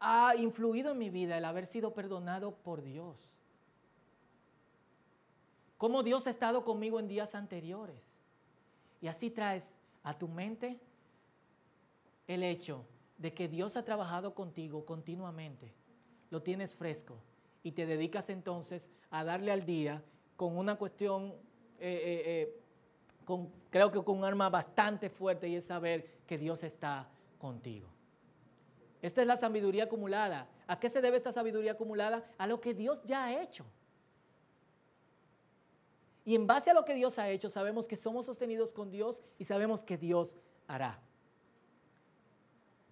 ha 0.00 0.36
influido 0.36 0.92
en 0.92 0.98
mi 0.98 1.10
vida 1.10 1.38
el 1.38 1.44
haber 1.44 1.66
sido 1.66 1.94
perdonado 1.94 2.52
por 2.52 2.82
Dios? 2.82 3.36
¿Cómo 5.78 6.02
Dios 6.02 6.26
ha 6.26 6.30
estado 6.30 6.64
conmigo 6.64 6.98
en 6.98 7.08
días 7.08 7.34
anteriores? 7.34 8.02
Y 9.00 9.06
así 9.06 9.30
traes 9.30 9.74
a 10.02 10.18
tu 10.18 10.28
mente 10.28 10.80
el 12.26 12.42
hecho 12.42 12.84
de 13.16 13.32
que 13.32 13.48
Dios 13.48 13.76
ha 13.76 13.84
trabajado 13.84 14.34
contigo 14.34 14.84
continuamente. 14.84 15.72
Lo 16.30 16.42
tienes 16.42 16.74
fresco 16.74 17.16
y 17.62 17.72
te 17.72 17.86
dedicas 17.86 18.28
entonces 18.28 18.90
a 19.10 19.24
darle 19.24 19.52
al 19.52 19.64
día 19.64 20.02
con 20.38 20.56
una 20.56 20.76
cuestión, 20.76 21.34
eh, 21.80 22.54
eh, 22.60 22.62
eh, 23.26 23.48
creo 23.70 23.90
que 23.90 24.04
con 24.04 24.18
un 24.18 24.24
arma 24.24 24.48
bastante 24.48 25.10
fuerte 25.10 25.48
y 25.48 25.56
es 25.56 25.64
saber 25.64 26.20
que 26.28 26.38
Dios 26.38 26.62
está 26.62 27.08
contigo. 27.40 27.88
Esta 29.02 29.20
es 29.20 29.26
la 29.26 29.36
sabiduría 29.36 29.84
acumulada. 29.84 30.48
¿A 30.68 30.78
qué 30.78 30.88
se 30.88 31.00
debe 31.00 31.16
esta 31.16 31.32
sabiduría 31.32 31.72
acumulada? 31.72 32.24
A 32.38 32.46
lo 32.46 32.60
que 32.60 32.72
Dios 32.72 33.02
ya 33.04 33.24
ha 33.24 33.42
hecho. 33.42 33.66
Y 36.24 36.36
en 36.36 36.46
base 36.46 36.70
a 36.70 36.74
lo 36.74 36.84
que 36.84 36.94
Dios 36.94 37.18
ha 37.18 37.28
hecho, 37.30 37.48
sabemos 37.48 37.88
que 37.88 37.96
somos 37.96 38.26
sostenidos 38.26 38.72
con 38.72 38.92
Dios 38.92 39.22
y 39.40 39.44
sabemos 39.44 39.82
que 39.82 39.98
Dios 39.98 40.36
hará 40.68 41.00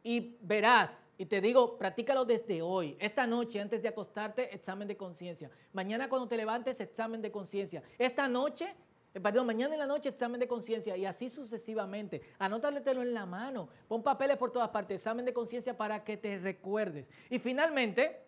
y 0.06 0.38
verás, 0.40 1.04
y 1.18 1.26
te 1.26 1.40
digo, 1.40 1.76
practícalo 1.76 2.24
desde 2.24 2.62
hoy, 2.62 2.96
esta 3.00 3.26
noche 3.26 3.60
antes 3.60 3.82
de 3.82 3.88
acostarte, 3.88 4.54
examen 4.54 4.86
de 4.86 4.96
conciencia. 4.96 5.50
Mañana 5.72 6.08
cuando 6.08 6.28
te 6.28 6.36
levantes, 6.36 6.78
examen 6.78 7.20
de 7.20 7.32
conciencia. 7.32 7.82
Esta 7.98 8.28
noche, 8.28 8.72
eh, 9.12 9.18
perdón, 9.18 9.48
mañana 9.48 9.74
en 9.74 9.80
la 9.80 9.86
noche, 9.88 10.10
examen 10.10 10.38
de 10.38 10.46
conciencia 10.46 10.96
y 10.96 11.04
así 11.06 11.28
sucesivamente. 11.28 12.22
Anótatelo 12.38 13.02
en 13.02 13.14
la 13.14 13.26
mano, 13.26 13.68
pon 13.88 14.04
papeles 14.04 14.36
por 14.36 14.52
todas 14.52 14.68
partes, 14.68 15.00
examen 15.00 15.24
de 15.24 15.32
conciencia 15.32 15.76
para 15.76 16.04
que 16.04 16.16
te 16.16 16.38
recuerdes. 16.38 17.08
Y 17.28 17.40
finalmente, 17.40 18.20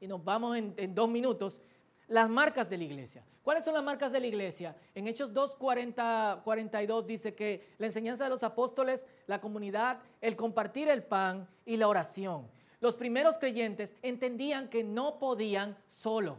y 0.00 0.08
nos 0.08 0.24
vamos 0.24 0.56
en, 0.56 0.74
en 0.76 0.96
dos 0.96 1.08
minutos, 1.08 1.60
las 2.08 2.28
marcas 2.28 2.68
de 2.68 2.78
la 2.78 2.84
iglesia. 2.84 3.22
¿Cuáles 3.42 3.64
son 3.64 3.74
las 3.74 3.84
marcas 3.84 4.10
de 4.12 4.20
la 4.20 4.26
iglesia? 4.26 4.74
En 4.94 5.06
Hechos 5.06 5.32
2, 5.32 5.56
42 5.56 7.06
dice 7.06 7.34
que 7.34 7.74
la 7.78 7.86
enseñanza 7.86 8.24
de 8.24 8.30
los 8.30 8.42
apóstoles, 8.42 9.06
la 9.26 9.40
comunidad, 9.40 10.00
el 10.20 10.36
compartir 10.36 10.88
el 10.88 11.02
pan 11.02 11.48
y 11.64 11.76
la 11.76 11.88
oración. 11.88 12.48
los 12.80 12.94
primeros 12.94 13.38
creyentes 13.38 13.96
entendían 14.02 14.68
que 14.68 14.84
no 14.84 15.18
podían 15.18 15.76
solo 15.88 16.38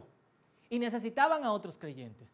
y 0.70 0.78
necesitaban 0.78 1.44
a 1.44 1.52
otros 1.52 1.76
creyentes. 1.76 2.28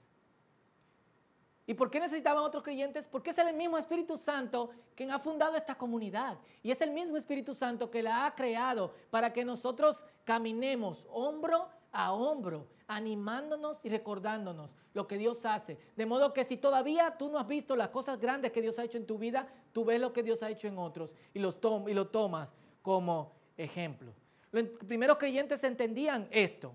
¿Y 1.66 1.74
por 1.74 1.90
qué 1.90 1.98
necesitaban 1.98 2.44
a 2.44 2.46
otros 2.46 2.62
creyentes? 2.62 3.08
Porque 3.08 3.30
es 3.30 3.38
el 3.38 3.52
mismo 3.52 3.76
Espíritu 3.76 4.16
Santo 4.16 4.70
quien 4.94 5.10
ha 5.10 5.18
fundado 5.18 5.56
esta 5.56 5.74
comunidad. 5.74 6.38
Y 6.62 6.70
es 6.70 6.80
el 6.80 6.92
mismo 6.92 7.16
Espíritu 7.16 7.54
Santo 7.54 7.90
que 7.90 8.04
la 8.04 8.24
ha 8.24 8.34
creado 8.36 8.94
para 9.10 9.32
que 9.32 9.44
nosotros 9.44 10.04
caminemos 10.24 11.08
hombro 11.10 11.68
a 11.90 12.12
hombro, 12.12 12.68
animándonos 12.88 13.80
y 13.82 13.88
recordándonos 13.88 14.70
lo 14.94 15.06
que 15.06 15.18
Dios 15.18 15.44
hace. 15.44 15.78
De 15.96 16.06
modo 16.06 16.32
que 16.32 16.44
si 16.44 16.56
todavía 16.56 17.16
tú 17.18 17.30
no 17.30 17.38
has 17.38 17.46
visto 17.46 17.76
las 17.76 17.90
cosas 17.90 18.18
grandes 18.20 18.52
que 18.52 18.62
Dios 18.62 18.78
ha 18.78 18.84
hecho 18.84 18.98
en 18.98 19.06
tu 19.06 19.18
vida, 19.18 19.48
tú 19.72 19.84
ves 19.84 20.00
lo 20.00 20.12
que 20.12 20.22
Dios 20.22 20.42
ha 20.42 20.50
hecho 20.50 20.68
en 20.68 20.78
otros 20.78 21.14
y, 21.34 21.38
los 21.38 21.56
lo 21.62 22.06
tomas 22.08 22.54
como 22.82 23.32
ejemplo. 23.56 24.12
Los 24.52 24.68
primeros 24.86 25.18
creyentes 25.18 25.64
entendían 25.64 26.28
esto 26.30 26.72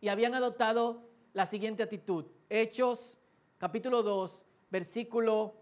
y 0.00 0.08
habían 0.08 0.34
adoptado 0.34 1.02
la 1.34 1.46
siguiente 1.46 1.82
actitud. 1.82 2.24
Hechos 2.48 3.18
capítulo 3.58 4.02
2, 4.02 4.42
versículo 4.70 5.54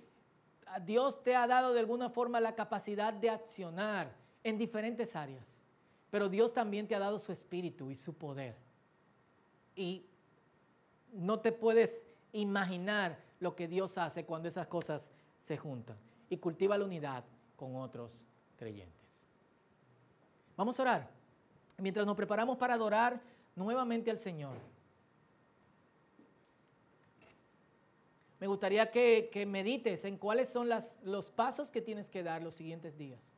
Dios 0.84 1.22
te 1.24 1.34
ha 1.34 1.46
dado 1.46 1.74
de 1.74 1.80
alguna 1.80 2.08
forma 2.08 2.40
la 2.40 2.54
capacidad 2.54 3.12
de 3.12 3.30
accionar 3.30 4.14
en 4.44 4.56
diferentes 4.56 5.16
áreas. 5.16 5.58
Pero 6.10 6.28
Dios 6.28 6.52
también 6.52 6.86
te 6.86 6.94
ha 6.94 7.00
dado 7.00 7.18
su 7.18 7.32
espíritu 7.32 7.90
y 7.90 7.96
su 7.96 8.14
poder. 8.14 8.54
Y 9.74 10.06
no 11.12 11.40
te 11.40 11.50
puedes 11.50 12.06
imaginar 12.32 13.18
lo 13.40 13.56
que 13.56 13.66
Dios 13.66 13.98
hace 13.98 14.24
cuando 14.24 14.48
esas 14.48 14.68
cosas 14.68 15.10
se 15.38 15.56
juntan. 15.56 15.96
Y 16.30 16.38
cultiva 16.38 16.78
la 16.78 16.84
unidad 16.84 17.24
con 17.56 17.74
otros 17.74 18.24
creyentes. 18.56 19.03
Vamos 20.56 20.78
a 20.78 20.82
orar. 20.82 21.10
Mientras 21.78 22.06
nos 22.06 22.16
preparamos 22.16 22.56
para 22.56 22.74
adorar 22.74 23.20
nuevamente 23.56 24.10
al 24.10 24.18
Señor. 24.18 24.56
Me 28.40 28.46
gustaría 28.46 28.90
que, 28.90 29.46
medites 29.48 30.04
en 30.04 30.18
cuáles 30.18 30.48
son 30.48 30.68
los 31.02 31.30
pasos 31.30 31.70
que 31.70 31.80
tienes 31.80 32.10
que 32.10 32.22
dar 32.22 32.42
los 32.42 32.54
siguientes 32.54 32.96
días. 32.96 33.34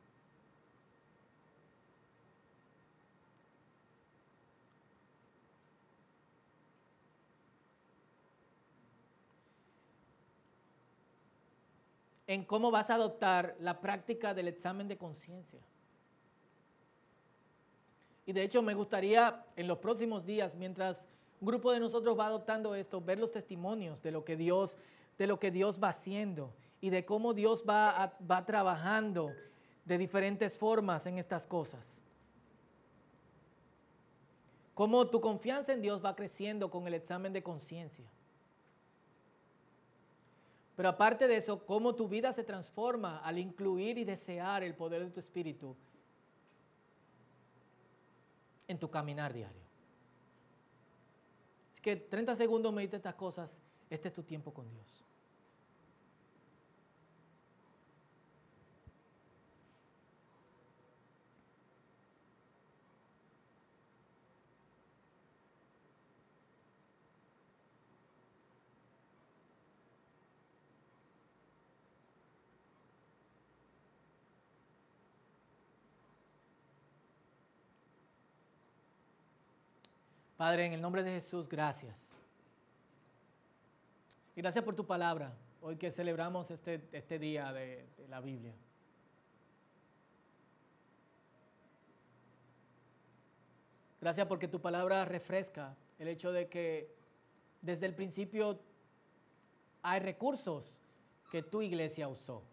en 12.27 12.43
cómo 12.43 12.71
vas 12.71 12.89
a 12.89 12.95
adoptar 12.95 13.55
la 13.61 13.79
práctica 13.79 14.33
del 14.33 14.49
examen 14.49 14.89
de 14.89 14.97
conciencia. 14.97 15.61
Y 18.27 18.33
de 18.33 18.43
hecho 18.43 18.61
me 18.61 18.73
gustaría 18.73 19.45
en 19.55 19.69
los 19.69 19.77
próximos 19.77 20.25
días, 20.25 20.53
mientras 20.53 21.07
un 21.39 21.47
grupo 21.47 21.71
de 21.71 21.79
nosotros 21.79 22.19
va 22.19 22.27
adoptando 22.27 22.75
esto, 22.75 22.99
ver 22.99 23.17
los 23.17 23.31
testimonios 23.31 24.03
de 24.03 24.11
lo 24.11 24.25
que 24.25 24.35
Dios, 24.35 24.77
de 25.17 25.27
lo 25.27 25.39
que 25.39 25.49
Dios 25.49 25.79
va 25.81 25.89
haciendo 25.89 26.53
y 26.81 26.89
de 26.89 27.05
cómo 27.05 27.33
Dios 27.33 27.63
va, 27.67 28.17
va 28.29 28.45
trabajando 28.45 29.31
de 29.85 29.97
diferentes 29.97 30.57
formas 30.57 31.05
en 31.07 31.17
estas 31.17 31.47
cosas. 31.47 32.01
Cómo 34.73 35.07
tu 35.07 35.21
confianza 35.21 35.71
en 35.71 35.81
Dios 35.81 36.03
va 36.03 36.13
creciendo 36.13 36.69
con 36.69 36.85
el 36.85 36.95
examen 36.95 37.31
de 37.31 37.41
conciencia. 37.41 38.05
Pero 40.75 40.89
aparte 40.89 41.29
de 41.29 41.37
eso, 41.37 41.65
cómo 41.65 41.95
tu 41.95 42.09
vida 42.09 42.33
se 42.33 42.43
transforma 42.43 43.19
al 43.19 43.39
incluir 43.39 43.97
y 43.97 44.03
desear 44.03 44.63
el 44.63 44.75
poder 44.75 45.05
de 45.05 45.11
tu 45.11 45.21
espíritu 45.21 45.77
en 48.67 48.79
tu 48.79 48.89
caminar 48.89 49.33
diario. 49.33 49.61
Así 51.71 51.81
que 51.81 51.95
30 51.95 52.35
segundos 52.35 52.73
medita 52.73 52.97
estas 52.97 53.15
cosas. 53.15 53.59
Este 53.89 54.09
es 54.09 54.13
tu 54.13 54.23
tiempo 54.23 54.53
con 54.53 54.69
Dios. 54.69 55.06
Padre, 80.37 80.67
en 80.67 80.73
el 80.73 80.81
nombre 80.81 81.01
de 81.01 81.13
Jesús, 81.13 81.49
gracias. 81.49 82.11
Y 84.35 84.41
gracias 84.41 84.63
por 84.63 84.75
tu 84.75 84.85
palabra, 84.85 85.33
hoy 85.61 85.77
que 85.77 85.89
celebramos 85.89 86.51
este, 86.51 86.87
este 86.91 87.17
día 87.17 87.51
de, 87.51 87.87
de 87.97 88.07
la 88.07 88.21
Biblia. 88.21 88.53
Gracias 93.99 94.27
porque 94.27 94.47
tu 94.47 94.61
palabra 94.61 95.05
refresca 95.05 95.75
el 95.97 96.07
hecho 96.07 96.31
de 96.31 96.47
que 96.47 96.95
desde 97.63 97.87
el 97.87 97.95
principio 97.95 98.59
hay 99.81 99.99
recursos 100.01 100.79
que 101.31 101.41
tu 101.41 101.63
iglesia 101.63 102.07
usó. 102.07 102.43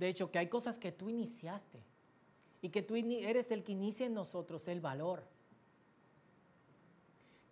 De 0.00 0.08
hecho, 0.08 0.30
que 0.30 0.38
hay 0.38 0.46
cosas 0.46 0.78
que 0.78 0.92
tú 0.92 1.10
iniciaste 1.10 1.78
y 2.62 2.70
que 2.70 2.80
tú 2.80 2.96
eres 2.96 3.50
el 3.50 3.62
que 3.62 3.72
inicia 3.72 4.06
en 4.06 4.14
nosotros 4.14 4.66
el 4.66 4.80
valor. 4.80 5.22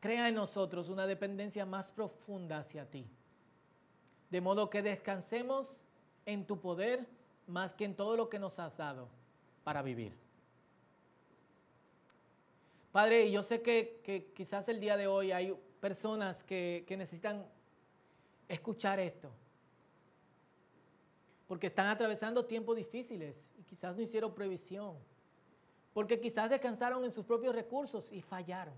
Crea 0.00 0.30
en 0.30 0.34
nosotros 0.34 0.88
una 0.88 1.06
dependencia 1.06 1.66
más 1.66 1.92
profunda 1.92 2.60
hacia 2.60 2.88
ti. 2.88 3.06
De 4.30 4.40
modo 4.40 4.70
que 4.70 4.80
descansemos 4.80 5.82
en 6.24 6.46
tu 6.46 6.58
poder 6.58 7.06
más 7.46 7.74
que 7.74 7.84
en 7.84 7.94
todo 7.94 8.16
lo 8.16 8.30
que 8.30 8.38
nos 8.38 8.58
has 8.58 8.74
dado 8.78 9.10
para 9.62 9.82
vivir. 9.82 10.14
Padre, 12.92 13.30
yo 13.30 13.42
sé 13.42 13.60
que, 13.60 14.32
quizás 14.34 14.70
el 14.70 14.80
día 14.80 14.96
de 14.96 15.06
hoy 15.06 15.32
hay 15.32 15.54
personas 15.80 16.42
que 16.44 16.86
necesitan 16.96 17.46
escuchar 18.48 18.98
esto 19.00 19.30
porque 21.48 21.68
están 21.68 21.86
atravesando 21.86 22.44
tiempos 22.44 22.76
difíciles 22.76 23.50
y 23.58 23.64
quizás 23.64 23.96
no 23.96 24.02
hicieron 24.02 24.34
previsión, 24.34 24.96
porque 25.94 26.20
quizás 26.20 26.50
descansaron 26.50 27.02
en 27.04 27.10
sus 27.10 27.24
propios 27.24 27.54
recursos 27.54 28.12
y 28.12 28.20
fallaron. 28.20 28.74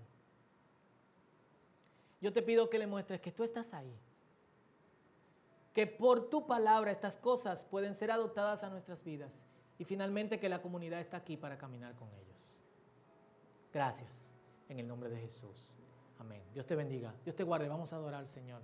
Yo 2.21 2.31
te 2.31 2.41
pido 2.41 2.69
que 2.69 2.79
le 2.79 2.87
muestres 2.87 3.19
que 3.19 3.31
tú 3.31 3.43
estás 3.43 3.73
ahí, 3.73 3.93
que 5.73 5.85
por 5.85 6.29
tu 6.29 6.47
palabra 6.47 6.91
estas 6.91 7.17
cosas 7.17 7.65
pueden 7.65 7.93
ser 7.93 8.09
adoptadas 8.09 8.63
a 8.63 8.69
nuestras 8.69 9.03
vidas 9.03 9.43
y 9.77 9.83
finalmente 9.83 10.39
que 10.39 10.47
la 10.47 10.61
comunidad 10.61 11.01
está 11.01 11.17
aquí 11.17 11.35
para 11.35 11.57
caminar 11.57 11.95
con 11.95 12.07
ellos. 12.13 12.57
Gracias, 13.73 14.29
en 14.69 14.79
el 14.79 14.87
nombre 14.87 15.09
de 15.09 15.19
Jesús. 15.19 15.75
Amén. 16.19 16.41
Dios 16.53 16.65
te 16.65 16.75
bendiga, 16.75 17.13
Dios 17.25 17.35
te 17.35 17.43
guarde, 17.43 17.67
vamos 17.67 17.91
a 17.91 17.97
adorar 17.97 18.21
al 18.21 18.27
Señor. 18.27 18.61